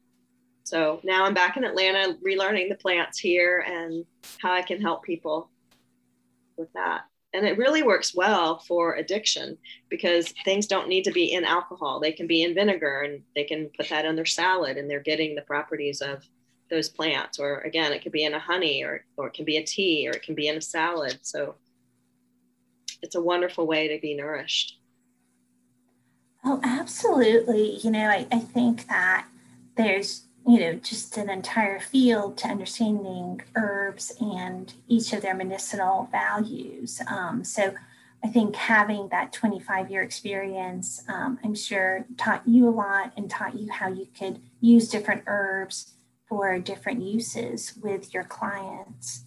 So 0.63 0.99
now 1.03 1.23
I'm 1.23 1.33
back 1.33 1.55
in 1.55 1.63
Atlanta, 1.63 2.17
relearning 2.25 2.69
the 2.69 2.75
plants 2.75 3.17
here 3.17 3.63
and 3.65 4.05
how 4.39 4.51
I 4.51 4.61
can 4.61 4.81
help 4.81 5.03
people 5.03 5.49
with 6.57 6.71
that. 6.73 7.05
And 7.33 7.45
it 7.45 7.57
really 7.57 7.83
works 7.83 8.15
well 8.15 8.59
for 8.59 8.95
addiction 8.95 9.57
because 9.89 10.33
things 10.43 10.67
don't 10.67 10.89
need 10.89 11.03
to 11.03 11.11
be 11.11 11.33
in 11.33 11.45
alcohol. 11.45 11.99
They 11.99 12.11
can 12.11 12.27
be 12.27 12.43
in 12.43 12.53
vinegar 12.53 13.01
and 13.01 13.21
they 13.35 13.43
can 13.43 13.69
put 13.77 13.89
that 13.89 14.05
in 14.05 14.15
their 14.15 14.25
salad 14.25 14.77
and 14.77 14.89
they're 14.89 14.99
getting 14.99 15.35
the 15.35 15.41
properties 15.41 16.01
of 16.01 16.23
those 16.69 16.89
plants. 16.89 17.39
Or 17.39 17.59
again, 17.59 17.93
it 17.93 18.01
could 18.01 18.11
be 18.11 18.25
in 18.25 18.33
a 18.33 18.39
honey 18.39 18.83
or, 18.83 19.05
or 19.17 19.27
it 19.27 19.33
can 19.33 19.45
be 19.45 19.57
a 19.57 19.63
tea 19.63 20.07
or 20.07 20.11
it 20.11 20.23
can 20.23 20.35
be 20.35 20.47
in 20.47 20.57
a 20.57 20.61
salad. 20.61 21.19
So 21.21 21.55
it's 23.01 23.15
a 23.15 23.21
wonderful 23.21 23.67
way 23.67 23.87
to 23.87 23.99
be 24.01 24.15
nourished. 24.15 24.79
Oh, 26.43 26.59
absolutely. 26.63 27.77
You 27.83 27.91
know, 27.91 28.07
I, 28.09 28.27
I 28.31 28.39
think 28.39 28.87
that 28.87 29.27
there's, 29.75 30.23
you 30.47 30.59
know, 30.59 30.73
just 30.75 31.17
an 31.17 31.29
entire 31.29 31.79
field 31.79 32.37
to 32.37 32.47
understanding 32.47 33.41
herbs 33.55 34.13
and 34.21 34.73
each 34.87 35.11
of 35.13 35.21
their 35.21 35.35
medicinal 35.35 36.07
values. 36.11 37.01
Um, 37.07 37.43
so 37.43 37.73
I 38.23 38.29
think 38.29 38.55
having 38.55 39.09
that 39.09 39.33
25 39.33 39.91
year 39.91 40.01
experience, 40.01 41.03
um, 41.07 41.39
I'm 41.43 41.55
sure 41.55 42.05
taught 42.17 42.47
you 42.47 42.67
a 42.67 42.71
lot 42.71 43.13
and 43.15 43.29
taught 43.29 43.59
you 43.59 43.71
how 43.71 43.89
you 43.89 44.07
could 44.17 44.39
use 44.59 44.89
different 44.89 45.23
herbs 45.27 45.93
for 46.27 46.59
different 46.59 47.01
uses 47.01 47.73
with 47.81 48.13
your 48.13 48.23
clients. 48.23 49.23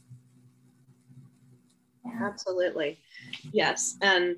Absolutely. 2.20 2.98
Yes. 3.52 3.96
And 4.02 4.36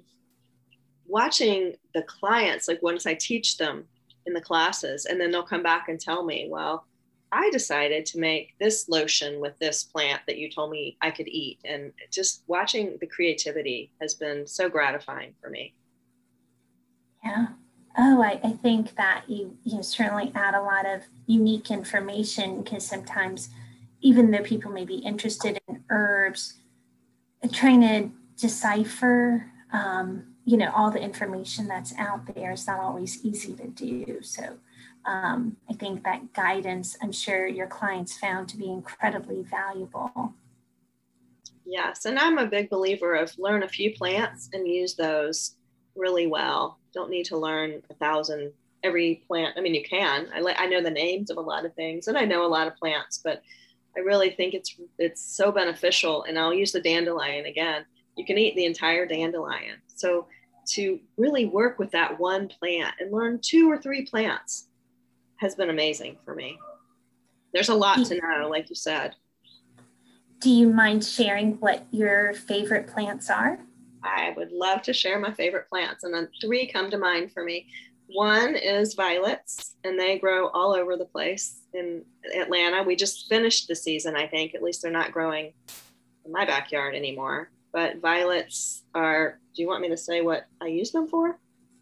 watching 1.07 1.75
the 1.95 2.03
clients, 2.03 2.69
like 2.69 2.83
once 2.83 3.07
I 3.07 3.15
teach 3.15 3.57
them 3.57 3.85
in 4.27 4.35
the 4.35 4.41
classes, 4.41 5.07
and 5.07 5.21
then 5.21 5.31
they'll 5.31 5.43
come 5.43 5.63
back 5.63 5.89
and 5.89 6.01
tell 6.01 6.25
me, 6.25 6.49
well, 6.51 6.87
I 7.33 7.49
decided 7.51 8.05
to 8.07 8.21
make 8.21 8.55
this 8.61 8.89
lotion 8.89 9.41
with 9.41 9.59
this 9.59 9.85
plant 9.85 10.21
that 10.27 10.37
you 10.37 10.51
told 10.51 10.71
me 10.71 10.99
I 11.01 11.11
could 11.11 11.29
eat. 11.29 11.59
And 11.65 11.93
just 12.11 12.45
watching 12.47 12.99
the 13.01 13.07
creativity 13.07 13.91
has 14.01 14.15
been 14.15 14.47
so 14.47 14.69
gratifying 14.69 15.35
for 15.41 15.49
me. 15.49 15.75
Yeah. 17.25 17.47
Oh, 17.97 18.23
I, 18.23 18.41
I 18.45 18.53
think 18.53 18.95
that 18.97 19.25
you, 19.29 19.57
you 19.65 19.83
certainly 19.83 20.33
add 20.35 20.55
a 20.55 20.63
lot 20.63 20.87
of 20.87 21.03
unique 21.27 21.71
information 21.71 22.63
because 22.63 22.87
sometimes, 22.87 23.49
even 24.01 24.31
though 24.31 24.43
people 24.43 24.71
may 24.71 24.85
be 24.85 24.97
interested 24.97 25.59
in 25.69 25.85
herbs, 25.91 26.55
trying 27.51 27.81
to 27.81 28.11
decipher 28.37 29.51
um, 29.73 30.25
you 30.45 30.57
know 30.57 30.71
all 30.75 30.91
the 30.91 31.01
information 31.01 31.69
that's 31.69 31.95
out 31.99 32.35
there 32.35 32.53
is 32.53 32.67
not 32.67 32.81
always 32.81 33.25
easy 33.25 33.55
to 33.55 33.69
do. 33.69 34.19
So 34.23 34.59
um, 35.05 35.57
i 35.69 35.73
think 35.75 36.05
that 36.05 36.33
guidance 36.33 36.97
i'm 37.03 37.11
sure 37.13 37.47
your 37.47 37.67
clients 37.67 38.17
found 38.19 38.49
to 38.49 38.57
be 38.57 38.71
incredibly 38.71 39.43
valuable. 39.43 40.35
Yes 41.65 42.05
and 42.05 42.19
i'm 42.19 42.39
a 42.39 42.47
big 42.47 42.71
believer 42.71 43.15
of 43.15 43.37
learn 43.39 43.63
a 43.63 43.69
few 43.69 43.95
plants 43.95 44.49
and 44.53 44.67
use 44.67 44.95
those 44.95 45.57
really 45.95 46.27
well. 46.27 46.79
Don't 46.95 47.11
need 47.11 47.27
to 47.27 47.37
learn 47.37 47.83
a 47.91 47.95
thousand 47.95 48.53
every 48.83 49.23
plant. 49.27 49.55
I 49.57 49.61
mean 49.61 49.75
you 49.75 49.85
can. 49.85 50.29
I, 50.35 50.55
I 50.57 50.67
know 50.67 50.83
the 50.83 50.91
names 50.91 51.31
of 51.31 51.37
a 51.37 51.41
lot 51.41 51.65
of 51.65 51.75
things 51.75 52.09
and 52.09 52.17
i 52.17 52.25
know 52.25 52.45
a 52.45 52.55
lot 52.57 52.67
of 52.67 52.77
plants 52.77 53.21
but 53.23 53.43
i 53.97 54.01
really 54.01 54.31
think 54.31 54.55
it's 54.55 54.75
it's 54.99 55.21
so 55.21 55.53
beneficial 55.53 56.25
and 56.25 56.39
i'll 56.39 56.55
use 56.55 56.73
the 56.73 56.81
dandelion 56.81 57.47
again 57.47 57.85
you 58.17 58.25
can 58.25 58.39
eat 58.39 58.55
the 58.55 58.65
entire 58.65 59.07
dandelion. 59.07 59.79
So 59.95 60.27
to 60.69 61.01
really 61.17 61.47
work 61.47 61.79
with 61.79 61.91
that 61.93 62.19
one 62.19 62.49
plant 62.49 62.95
and 63.01 63.13
learn 63.13 63.41
two 63.43 63.71
or 63.71 63.79
three 63.79 64.05
plants 64.05 64.69
has 65.37 65.55
been 65.55 65.71
amazing 65.71 66.19
for 66.25 66.35
me. 66.35 66.59
There's 67.53 67.69
a 67.69 67.75
lot 67.75 68.05
to 68.07 68.21
know, 68.21 68.49
like 68.49 68.71
you 68.71 68.77
said. 68.77 69.15
Do 70.41 70.51
you 70.51 70.69
mind 70.69 71.05
sharing 71.05 71.55
what 71.55 71.87
your 71.91 72.35
favorite 72.35 72.89
plants 72.89 73.31
are? 73.31 73.59
I 74.03 74.35
would 74.37 74.51
love 74.51 74.83
to 74.83 74.93
share 74.93 75.19
my 75.21 75.33
favorite 75.33 75.69
plants, 75.69 76.03
and 76.03 76.13
then 76.13 76.29
three 76.41 76.67
come 76.67 76.91
to 76.91 76.99
mind 76.99 77.33
for 77.33 77.45
me. 77.45 77.69
One 78.13 78.57
is 78.57 78.95
violets, 78.95 79.77
and 79.85 79.99
they 79.99 80.19
grow 80.19 80.49
all 80.49 80.75
over 80.75 80.97
the 80.97 81.05
place 81.05 81.61
in 81.73 82.05
Atlanta. 82.35 82.83
We 82.83 82.97
just 82.97 83.29
finished 83.29 83.69
the 83.69 83.77
season, 83.77 84.17
I 84.17 84.27
think. 84.27 84.55
At 84.55 84.63
least 84.63 84.83
they're 84.83 84.91
not 84.91 85.13
growing 85.13 85.53
in 86.25 86.33
my 86.33 86.45
backyard 86.45 86.95
anymore. 86.95 87.51
But 87.73 88.01
violets 88.01 88.83
are 88.95 89.39
do 89.55 89.63
you 89.63 89.69
want 89.69 89.83
me 89.83 89.89
to 89.89 89.97
say 89.97 90.21
what 90.23 90.47
i 90.61 90.67
use 90.67 90.91
them 90.91 91.09
for? 91.09 91.39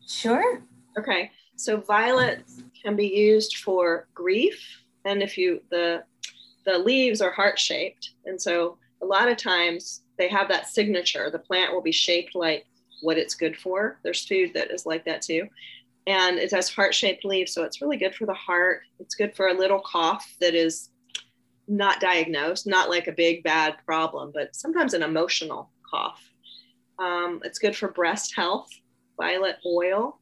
Sure. 0.07 0.63
Okay. 0.99 1.31
So 1.57 1.79
violets 1.79 2.63
can 2.81 2.97
be 2.97 3.09
used 3.09 3.59
for 3.59 4.09
grief 4.15 4.83
and 5.05 5.23
if 5.23 5.37
you 5.37 5.61
the 5.71 6.05
the 6.65 6.79
leaves 6.79 7.21
are 7.21 7.31
heart 7.31 7.59
shaped 7.59 8.11
and 8.25 8.41
so 8.41 8.79
a 9.03 9.07
lot 9.07 9.29
of 9.29 9.37
times 9.37 10.03
they 10.19 10.29
have 10.29 10.49
that 10.49 10.69
signature. 10.69 11.31
The 11.31 11.39
plant 11.39 11.73
will 11.73 11.83
be 11.83 11.93
shaped 11.93 12.35
like 12.35 12.67
what 13.01 13.19
it's 13.19 13.35
good 13.35 13.57
for. 13.57 13.99
There's 14.03 14.27
food 14.27 14.53
that 14.55 14.71
is 14.71 14.85
like 14.87 15.05
that 15.07 15.23
too 15.23 15.49
and 16.11 16.39
it 16.39 16.51
has 16.51 16.69
heart 16.69 16.95
shaped 16.95 17.25
leaves 17.25 17.53
so 17.53 17.63
it's 17.63 17.81
really 17.81 17.97
good 17.97 18.15
for 18.15 18.27
the 18.27 18.35
heart 18.35 18.83
it's 18.99 19.15
good 19.15 19.35
for 19.35 19.49
a 19.49 19.55
little 19.55 19.81
cough 19.81 20.35
that 20.41 20.55
is 20.55 20.91
not 21.69 22.01
diagnosed 22.01 22.67
not 22.67 22.91
like 22.91 23.07
a 23.07 23.13
big 23.13 23.43
bad 23.43 23.77
problem 23.87 24.31
but 24.35 24.55
sometimes 24.55 24.95
an 24.95 25.03
emotional 25.03 25.71
cough. 25.91 26.23
Um, 26.99 27.41
it's 27.45 27.59
good 27.59 27.77
for 27.77 27.89
breast 27.89 28.35
health, 28.35 28.69
violet 29.19 29.57
oil, 29.67 30.19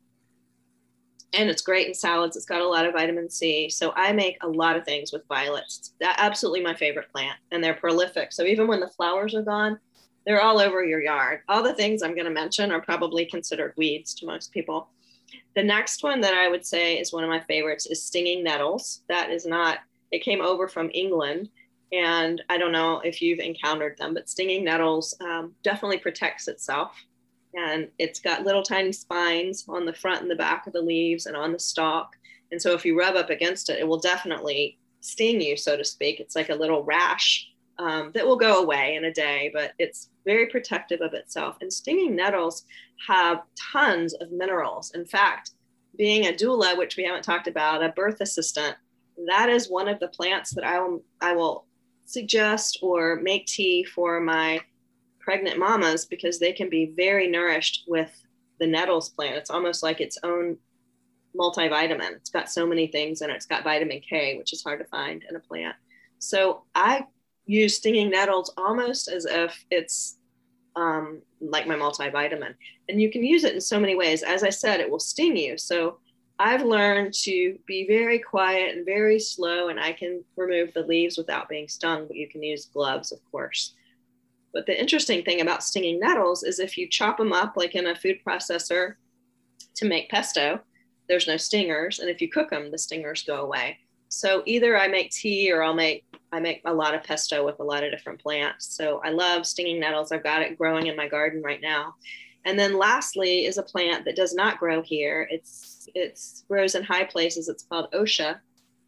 and 1.33 1.51
it's 1.51 1.62
great 1.62 1.88
in 1.88 1.94
salads. 1.94 2.37
It's 2.37 2.46
got 2.46 2.62
a 2.62 2.68
lot 2.68 2.87
of 2.87 2.94
vitamin 2.94 3.29
C. 3.29 3.68
So 3.68 3.92
I 3.94 4.12
make 4.12 4.38
a 4.42 4.48
lot 4.48 4.77
of 4.77 4.85
things 4.85 5.12
with 5.12 5.27
violets. 5.29 5.92
It's 6.01 6.14
absolutely 6.18 6.62
my 6.62 6.74
favorite 6.74 7.12
plant, 7.12 7.37
and 7.51 7.62
they're 7.62 7.74
prolific. 7.74 8.33
So 8.33 8.44
even 8.44 8.66
when 8.66 8.81
the 8.81 8.88
flowers 8.88 9.35
are 9.35 9.42
gone, 9.42 9.79
they're 10.24 10.40
all 10.40 10.59
over 10.59 10.85
your 10.85 11.03
yard. 11.03 11.40
All 11.48 11.62
the 11.62 11.74
things 11.74 12.03
I'm 12.03 12.14
going 12.14 12.27
to 12.27 12.31
mention 12.31 12.70
are 12.70 12.81
probably 12.81 13.27
considered 13.27 13.74
weeds 13.77 14.14
to 14.14 14.27
most 14.27 14.53
people. 14.53 14.88
The 15.54 15.62
next 15.62 16.02
one 16.02 16.20
that 16.20 16.34
I 16.34 16.48
would 16.48 16.64
say 16.64 16.98
is 16.98 17.12
one 17.12 17.24
of 17.24 17.30
my 17.30 17.40
favorites 17.40 17.86
is 17.86 18.04
stinging 18.04 18.44
nettles. 18.44 19.02
That 19.08 19.30
is 19.30 19.46
not, 19.46 19.78
it 20.10 20.22
came 20.22 20.40
over 20.40 20.68
from 20.68 20.90
England 20.92 21.48
and 21.92 22.42
I 22.48 22.58
don't 22.58 22.72
know 22.72 23.00
if 23.00 23.22
you've 23.22 23.38
encountered 23.38 23.96
them, 23.98 24.14
but 24.14 24.28
stinging 24.28 24.64
nettles 24.64 25.16
um, 25.20 25.54
definitely 25.62 25.98
protects 25.98 26.48
itself. 26.48 26.92
And 27.54 27.88
it's 27.98 28.20
got 28.20 28.44
little 28.44 28.62
tiny 28.62 28.92
spines 28.92 29.64
on 29.68 29.86
the 29.86 29.94
front 29.94 30.20
and 30.20 30.30
the 30.30 30.36
back 30.36 30.66
of 30.66 30.74
the 30.74 30.82
leaves 30.82 31.26
and 31.26 31.36
on 31.36 31.52
the 31.52 31.58
stalk. 31.58 32.14
And 32.52 32.60
so 32.60 32.74
if 32.74 32.84
you 32.84 32.98
rub 32.98 33.16
up 33.16 33.30
against 33.30 33.70
it, 33.70 33.78
it 33.78 33.88
will 33.88 33.98
definitely 33.98 34.78
sting 35.00 35.40
you, 35.40 35.56
so 35.56 35.76
to 35.76 35.84
speak. 35.84 36.20
It's 36.20 36.36
like 36.36 36.50
a 36.50 36.54
little 36.54 36.84
rash 36.84 37.48
um, 37.78 38.10
that 38.12 38.26
will 38.26 38.36
go 38.36 38.62
away 38.62 38.96
in 38.96 39.04
a 39.04 39.12
day, 39.12 39.50
but 39.52 39.72
it's 39.78 40.10
very 40.24 40.46
protective 40.46 41.00
of 41.00 41.14
itself. 41.14 41.56
And 41.60 41.72
stinging 41.72 42.16
nettles 42.16 42.64
have 43.06 43.42
tons 43.72 44.14
of 44.14 44.32
minerals. 44.32 44.92
In 44.94 45.04
fact, 45.04 45.52
being 45.96 46.26
a 46.26 46.32
doula, 46.32 46.76
which 46.76 46.96
we 46.96 47.04
haven't 47.04 47.22
talked 47.22 47.46
about, 47.46 47.82
a 47.82 47.90
birth 47.90 48.20
assistant, 48.20 48.76
that 49.26 49.48
is 49.48 49.68
one 49.68 49.88
of 49.88 49.98
the 50.00 50.08
plants 50.08 50.54
that 50.54 50.64
I 50.64 50.80
will 50.80 51.02
I 51.20 51.34
will 51.34 51.66
suggest 52.04 52.78
or 52.82 53.16
make 53.16 53.46
tea 53.46 53.84
for 53.84 54.20
my 54.20 54.60
pregnant 55.20 55.58
mamas 55.58 56.06
because 56.06 56.38
they 56.38 56.52
can 56.52 56.70
be 56.70 56.92
very 56.96 57.28
nourished 57.28 57.84
with 57.86 58.10
the 58.60 58.66
nettles 58.66 59.10
plant. 59.10 59.36
It's 59.36 59.50
almost 59.50 59.82
like 59.82 60.00
its 60.00 60.18
own 60.22 60.56
multivitamin. 61.38 62.12
It's 62.12 62.30
got 62.30 62.50
so 62.50 62.66
many 62.66 62.86
things 62.86 63.20
in 63.22 63.30
it. 63.30 63.34
It's 63.34 63.46
got 63.46 63.64
vitamin 63.64 64.00
K, 64.00 64.36
which 64.38 64.52
is 64.52 64.62
hard 64.62 64.78
to 64.80 64.86
find 64.86 65.24
in 65.28 65.36
a 65.36 65.40
plant. 65.40 65.76
So 66.18 66.62
I 66.74 67.04
use 67.48 67.76
stinging 67.76 68.11
nettles 68.11 68.52
almost 68.56 69.08
as 69.08 69.24
if 69.24 69.64
it's 69.70 70.18
um, 70.76 71.22
like 71.40 71.66
my 71.66 71.74
multivitamin. 71.74 72.54
And 72.88 73.02
you 73.02 73.11
can 73.11 73.24
use 73.24 73.42
it 73.42 73.54
in 73.54 73.61
so 73.61 73.80
many 73.80 73.96
ways. 73.96 74.22
As 74.22 74.44
I 74.44 74.50
said, 74.50 74.78
it 74.78 74.90
will 74.90 75.00
sting 75.00 75.37
you. 75.37 75.58
So 75.58 75.98
I've 76.38 76.62
learned 76.62 77.14
to 77.24 77.58
be 77.66 77.87
very 77.88 78.20
quiet 78.20 78.76
and 78.76 78.87
very 78.87 79.18
slow, 79.18 79.70
and 79.70 79.80
I 79.80 79.92
can 79.92 80.22
remove 80.37 80.72
the 80.72 80.84
leaves 80.84 81.18
without 81.18 81.48
being 81.48 81.66
stung, 81.66 82.06
but 82.06 82.16
you 82.16 82.28
can 82.28 82.42
use 82.42 82.66
gloves, 82.66 83.11
of 83.11 83.18
course. 83.32 83.74
But 84.52 84.66
the 84.66 84.78
interesting 84.78 85.24
thing 85.24 85.40
about 85.40 85.64
stinging 85.64 85.98
nettles 85.98 86.44
is 86.44 86.61
if 86.61 86.78
you 86.78 86.88
chop 86.88 87.18
them 87.18 87.32
up 87.32 87.54
like 87.56 87.74
in 87.74 87.87
a 87.87 87.96
food 87.96 88.18
processor 88.24 88.94
to 89.76 89.84
make 89.88 90.11
pesto, 90.11 90.61
there's 91.08 91.26
no 91.26 91.37
stingers. 91.37 91.98
And 91.98 92.08
if 92.08 92.20
you 92.20 92.28
cook 92.28 92.50
them, 92.50 92.70
the 92.70 92.78
stingers 92.78 93.24
go 93.24 93.42
away. 93.42 93.78
So 94.08 94.42
either 94.46 94.78
I 94.78 94.88
make 94.88 95.11
tea 95.11 95.50
or 95.52 95.62
I'll 95.62 95.74
make 95.74 96.04
I 96.32 96.40
make 96.40 96.62
a 96.64 96.74
lot 96.74 96.94
of 96.94 97.02
pesto 97.02 97.44
with 97.44 97.60
a 97.60 97.64
lot 97.64 97.84
of 97.84 97.90
different 97.90 98.22
plants. 98.22 98.66
So 98.76 99.00
I 99.04 99.10
love 99.10 99.46
stinging 99.46 99.80
nettles. 99.80 100.12
I've 100.12 100.22
got 100.22 100.42
it 100.42 100.58
growing 100.58 100.86
in 100.86 100.96
my 100.96 101.08
garden 101.08 101.42
right 101.42 101.60
now. 101.60 101.94
And 102.44 102.58
then 102.58 102.78
lastly 102.78 103.46
is 103.46 103.58
a 103.58 103.62
plant 103.62 104.04
that 104.04 104.16
does 104.16 104.34
not 104.34 104.58
grow 104.58 104.82
here. 104.82 105.26
It's 105.30 105.88
it's 105.94 106.44
grows 106.48 106.74
in 106.74 106.84
high 106.84 107.04
places. 107.04 107.48
It's 107.48 107.64
called 107.64 107.90
Osha, 107.92 108.38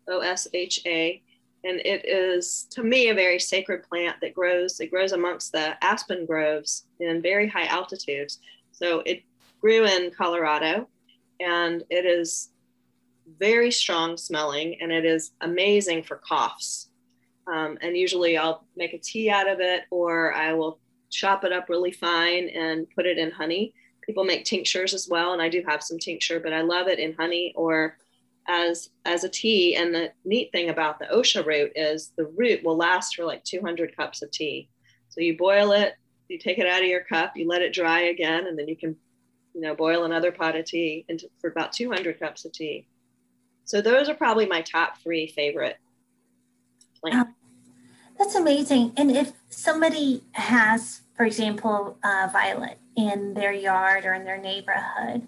O 0.08 0.20
S 0.20 0.46
H 0.52 0.80
A, 0.86 1.22
and 1.64 1.80
it 1.80 2.06
is 2.06 2.66
to 2.70 2.82
me 2.82 3.08
a 3.08 3.14
very 3.14 3.38
sacred 3.38 3.82
plant 3.82 4.16
that 4.20 4.34
grows. 4.34 4.80
It 4.80 4.90
grows 4.90 5.12
amongst 5.12 5.52
the 5.52 5.82
aspen 5.82 6.26
groves 6.26 6.86
in 7.00 7.22
very 7.22 7.48
high 7.48 7.66
altitudes. 7.66 8.38
So 8.72 9.02
it 9.06 9.22
grew 9.60 9.84
in 9.86 10.10
Colorado, 10.10 10.88
and 11.40 11.82
it 11.90 12.06
is 12.06 12.50
very 13.38 13.70
strong 13.70 14.16
smelling, 14.16 14.80
and 14.80 14.92
it 14.92 15.04
is 15.04 15.32
amazing 15.40 16.02
for 16.02 16.16
coughs. 16.16 16.89
Um, 17.46 17.78
and 17.80 17.96
usually 17.96 18.36
I'll 18.36 18.64
make 18.76 18.92
a 18.92 18.98
tea 18.98 19.30
out 19.30 19.48
of 19.48 19.60
it, 19.60 19.84
or 19.90 20.34
I 20.34 20.52
will 20.52 20.78
chop 21.10 21.44
it 21.44 21.52
up 21.52 21.68
really 21.68 21.90
fine 21.90 22.48
and 22.48 22.86
put 22.94 23.06
it 23.06 23.18
in 23.18 23.30
honey. 23.30 23.74
People 24.02 24.24
make 24.24 24.44
tinctures 24.44 24.94
as 24.94 25.08
well, 25.08 25.32
and 25.32 25.42
I 25.42 25.48
do 25.48 25.62
have 25.66 25.82
some 25.82 25.98
tincture, 25.98 26.40
but 26.40 26.52
I 26.52 26.62
love 26.62 26.88
it 26.88 26.98
in 26.98 27.14
honey 27.14 27.52
or 27.56 27.96
as 28.48 28.90
as 29.04 29.24
a 29.24 29.28
tea. 29.28 29.76
And 29.76 29.94
the 29.94 30.12
neat 30.24 30.52
thing 30.52 30.70
about 30.70 30.98
the 30.98 31.06
osha 31.06 31.44
root 31.44 31.72
is 31.74 32.12
the 32.16 32.26
root 32.26 32.64
will 32.64 32.76
last 32.76 33.14
for 33.14 33.24
like 33.24 33.44
200 33.44 33.96
cups 33.96 34.22
of 34.22 34.30
tea. 34.30 34.68
So 35.10 35.20
you 35.20 35.36
boil 35.36 35.72
it, 35.72 35.94
you 36.28 36.38
take 36.38 36.58
it 36.58 36.66
out 36.66 36.82
of 36.82 36.88
your 36.88 37.04
cup, 37.04 37.36
you 37.36 37.48
let 37.48 37.62
it 37.62 37.74
dry 37.74 38.02
again, 38.02 38.46
and 38.46 38.58
then 38.58 38.68
you 38.68 38.76
can, 38.76 38.96
you 39.54 39.60
know, 39.60 39.74
boil 39.74 40.04
another 40.04 40.30
pot 40.30 40.56
of 40.56 40.64
tea 40.64 41.04
into, 41.08 41.28
for 41.40 41.50
about 41.50 41.72
200 41.72 42.18
cups 42.20 42.44
of 42.44 42.52
tea. 42.52 42.86
So 43.64 43.80
those 43.80 44.08
are 44.08 44.14
probably 44.14 44.46
my 44.46 44.62
top 44.62 44.98
three 45.02 45.26
favorite 45.28 45.76
plants. 47.00 47.18
Um, 47.18 47.34
that's 48.18 48.34
amazing. 48.34 48.92
And 48.96 49.10
if 49.10 49.32
somebody 49.48 50.22
has, 50.32 51.02
for 51.16 51.24
example, 51.24 51.98
a 52.04 52.28
violet 52.30 52.78
in 52.96 53.34
their 53.34 53.52
yard 53.52 54.04
or 54.04 54.12
in 54.12 54.24
their 54.24 54.40
neighborhood, 54.40 55.26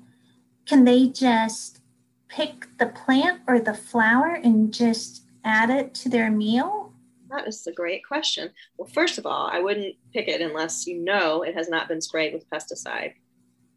can 0.67 0.85
they 0.85 1.09
just 1.09 1.81
pick 2.29 2.67
the 2.79 2.87
plant 2.87 3.41
or 3.47 3.61
the 3.61 3.75
flower 3.75 4.35
and 4.35 4.73
just 4.73 5.25
add 5.45 5.71
it 5.71 5.95
to 5.95 6.09
their 6.09 6.31
meal? 6.31 6.93
That 7.31 7.49
is 7.49 7.67
a 7.67 7.73
great 7.73 8.07
question. 8.07 8.51
Well, 8.77 8.89
first 8.93 9.19
of 9.19 9.25
all, 9.25 9.49
I 9.51 9.59
wouldn't 9.59 9.97
pick 10.13 10.29
it 10.29 10.43
unless 10.43 10.87
you 10.87 10.99
know 10.99 11.43
it 11.43 11.55
has 11.55 11.69
not 11.69 11.89
been 11.89 12.01
sprayed 12.01 12.35
with 12.35 12.49
pesticide. 12.51 13.15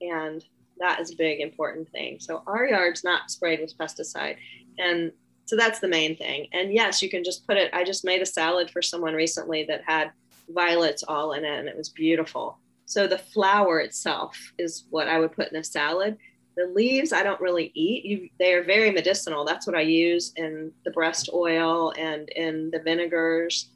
And 0.01 0.43
that 0.77 0.99
is 0.99 1.11
a 1.11 1.15
big 1.15 1.39
important 1.39 1.89
thing. 1.89 2.19
So 2.19 2.43
our 2.47 2.67
yard's 2.67 3.03
not 3.03 3.31
sprayed 3.31 3.61
with 3.61 3.77
pesticide. 3.77 4.35
And 4.77 5.13
so 5.45 5.55
that's 5.55 5.79
the 5.79 5.87
main 5.87 6.15
thing. 6.15 6.47
And 6.53 6.73
yes, 6.73 7.01
you 7.01 7.09
can 7.09 7.23
just 7.23 7.47
put 7.47 7.57
it. 7.57 7.71
I 7.73 7.83
just 7.83 8.03
made 8.03 8.21
a 8.21 8.25
salad 8.25 8.69
for 8.69 8.81
someone 8.81 9.13
recently 9.13 9.63
that 9.65 9.83
had 9.85 10.11
violets 10.49 11.03
all 11.03 11.33
in 11.33 11.45
it, 11.45 11.59
and 11.59 11.67
it 11.67 11.77
was 11.77 11.89
beautiful. 11.89 12.57
So 12.85 13.07
the 13.07 13.17
flower 13.17 13.79
itself 13.79 14.53
is 14.57 14.85
what 14.89 15.07
I 15.07 15.19
would 15.19 15.33
put 15.33 15.51
in 15.51 15.57
a 15.57 15.63
salad. 15.63 16.17
The 16.57 16.67
leaves 16.67 17.13
I 17.13 17.23
don't 17.23 17.41
really 17.41 17.71
eat. 17.75 18.05
You, 18.05 18.29
they 18.39 18.53
are 18.53 18.63
very 18.63 18.91
medicinal. 18.91 19.45
That's 19.45 19.67
what 19.67 19.75
I 19.75 19.81
use 19.81 20.33
in 20.35 20.71
the 20.83 20.91
breast 20.91 21.29
oil 21.33 21.93
and 21.97 22.29
in 22.29 22.71
the 22.71 22.79
vinegars. 22.79 23.69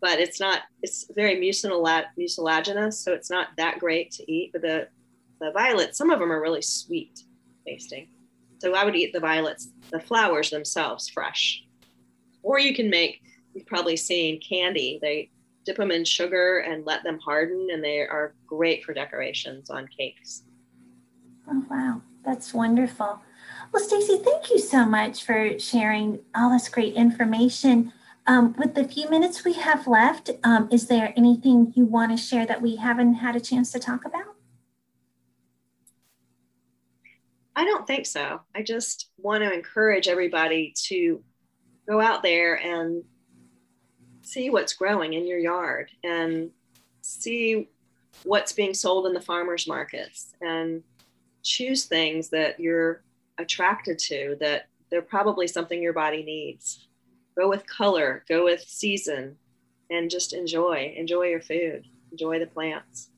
But 0.00 0.20
it's 0.20 0.38
not. 0.38 0.62
It's 0.82 1.06
very 1.14 1.40
mucilaginous, 1.40 2.98
so 3.02 3.12
it's 3.12 3.30
not 3.30 3.48
that 3.56 3.78
great 3.78 4.10
to 4.12 4.30
eat. 4.30 4.52
But 4.52 4.62
the 4.62 4.88
the 5.40 5.50
violets, 5.50 5.98
some 5.98 6.10
of 6.10 6.20
them 6.20 6.30
are 6.30 6.40
really 6.40 6.62
sweet 6.62 7.20
tasting. 7.66 8.08
So 8.58 8.74
I 8.74 8.84
would 8.84 8.96
eat 8.96 9.12
the 9.12 9.20
violets, 9.20 9.68
the 9.90 10.00
flowers 10.00 10.50
themselves 10.50 11.08
fresh. 11.08 11.64
Or 12.42 12.58
you 12.58 12.74
can 12.74 12.90
make, 12.90 13.20
you've 13.54 13.66
probably 13.66 13.96
seen 13.96 14.40
candy. 14.40 14.98
They 15.00 15.30
dip 15.64 15.76
them 15.76 15.90
in 15.90 16.04
sugar 16.04 16.58
and 16.58 16.84
let 16.84 17.02
them 17.04 17.18
harden, 17.18 17.68
and 17.72 17.82
they 17.82 18.00
are 18.00 18.34
great 18.46 18.84
for 18.84 18.92
decorations 18.92 19.70
on 19.70 19.88
cakes. 19.88 20.42
Oh, 21.48 21.64
wow. 21.70 22.02
That's 22.24 22.54
wonderful. 22.54 23.20
Well, 23.72 23.82
Staci, 23.82 24.22
thank 24.22 24.50
you 24.50 24.58
so 24.58 24.86
much 24.86 25.24
for 25.24 25.58
sharing 25.58 26.20
all 26.34 26.50
this 26.50 26.68
great 26.68 26.94
information. 26.94 27.92
Um, 28.26 28.54
with 28.56 28.74
the 28.74 28.84
few 28.84 29.10
minutes 29.10 29.44
we 29.44 29.52
have 29.54 29.86
left, 29.86 30.30
um, 30.42 30.68
is 30.72 30.86
there 30.86 31.12
anything 31.16 31.72
you 31.76 31.84
want 31.84 32.10
to 32.12 32.16
share 32.16 32.46
that 32.46 32.62
we 32.62 32.76
haven't 32.76 33.14
had 33.14 33.36
a 33.36 33.40
chance 33.40 33.70
to 33.72 33.78
talk 33.78 34.06
about? 34.06 34.33
I 37.56 37.64
don't 37.64 37.86
think 37.86 38.06
so. 38.06 38.40
I 38.54 38.62
just 38.62 39.10
want 39.18 39.42
to 39.42 39.52
encourage 39.52 40.08
everybody 40.08 40.74
to 40.88 41.22
go 41.88 42.00
out 42.00 42.22
there 42.22 42.56
and 42.56 43.04
see 44.22 44.50
what's 44.50 44.72
growing 44.72 45.12
in 45.12 45.26
your 45.26 45.38
yard 45.38 45.90
and 46.02 46.50
see 47.02 47.68
what's 48.24 48.52
being 48.52 48.74
sold 48.74 49.06
in 49.06 49.12
the 49.12 49.20
farmers 49.20 49.68
markets 49.68 50.34
and 50.40 50.82
choose 51.42 51.84
things 51.84 52.30
that 52.30 52.58
you're 52.58 53.02
attracted 53.38 53.98
to 53.98 54.36
that 54.40 54.68
they're 54.90 55.02
probably 55.02 55.46
something 55.46 55.82
your 55.82 55.92
body 55.92 56.22
needs. 56.22 56.88
Go 57.36 57.48
with 57.48 57.66
color, 57.66 58.24
go 58.28 58.44
with 58.44 58.62
season, 58.62 59.36
and 59.90 60.10
just 60.10 60.32
enjoy. 60.32 60.94
Enjoy 60.96 61.24
your 61.24 61.42
food, 61.42 61.84
enjoy 62.10 62.38
the 62.38 62.46
plants. 62.46 63.10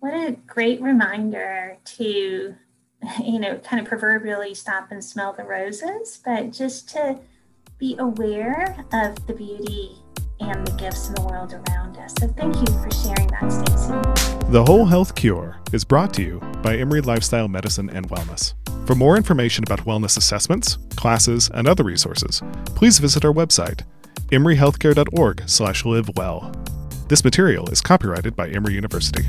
What 0.00 0.14
a 0.14 0.36
great 0.46 0.80
reminder 0.80 1.78
to 1.96 2.54
you 3.24 3.38
know, 3.38 3.58
kind 3.58 3.80
of 3.80 3.88
proverbially 3.88 4.54
stop 4.54 4.90
and 4.90 5.04
smell 5.04 5.32
the 5.32 5.44
roses, 5.44 6.20
but 6.24 6.52
just 6.52 6.88
to 6.90 7.18
be 7.78 7.96
aware 7.98 8.76
of 8.92 9.26
the 9.26 9.34
beauty 9.34 9.96
and 10.40 10.66
the 10.66 10.72
gifts 10.72 11.08
in 11.08 11.14
the 11.14 11.22
world 11.22 11.52
around 11.52 11.96
us. 11.98 12.14
So 12.18 12.28
thank 12.28 12.54
you 12.56 12.66
for 12.66 12.90
sharing 12.90 13.28
that, 13.28 13.44
Staci. 13.44 14.50
The 14.50 14.64
Whole 14.64 14.86
Health 14.86 15.14
Cure 15.14 15.60
is 15.72 15.84
brought 15.84 16.14
to 16.14 16.22
you 16.22 16.40
by 16.62 16.76
Emory 16.76 17.00
Lifestyle 17.00 17.48
Medicine 17.48 17.90
and 17.90 18.08
Wellness. 18.08 18.54
For 18.86 18.94
more 18.94 19.16
information 19.16 19.64
about 19.64 19.80
wellness 19.80 20.16
assessments, 20.16 20.78
classes, 20.94 21.50
and 21.52 21.66
other 21.66 21.82
resources, 21.82 22.42
please 22.66 22.98
visit 22.98 23.24
our 23.24 23.32
website, 23.32 23.82
emoryhealthcare.org 24.30 25.42
slash. 25.46 25.82
This 27.08 27.24
material 27.24 27.68
is 27.70 27.80
copyrighted 27.80 28.36
by 28.36 28.48
Emory 28.48 28.74
University. 28.74 29.24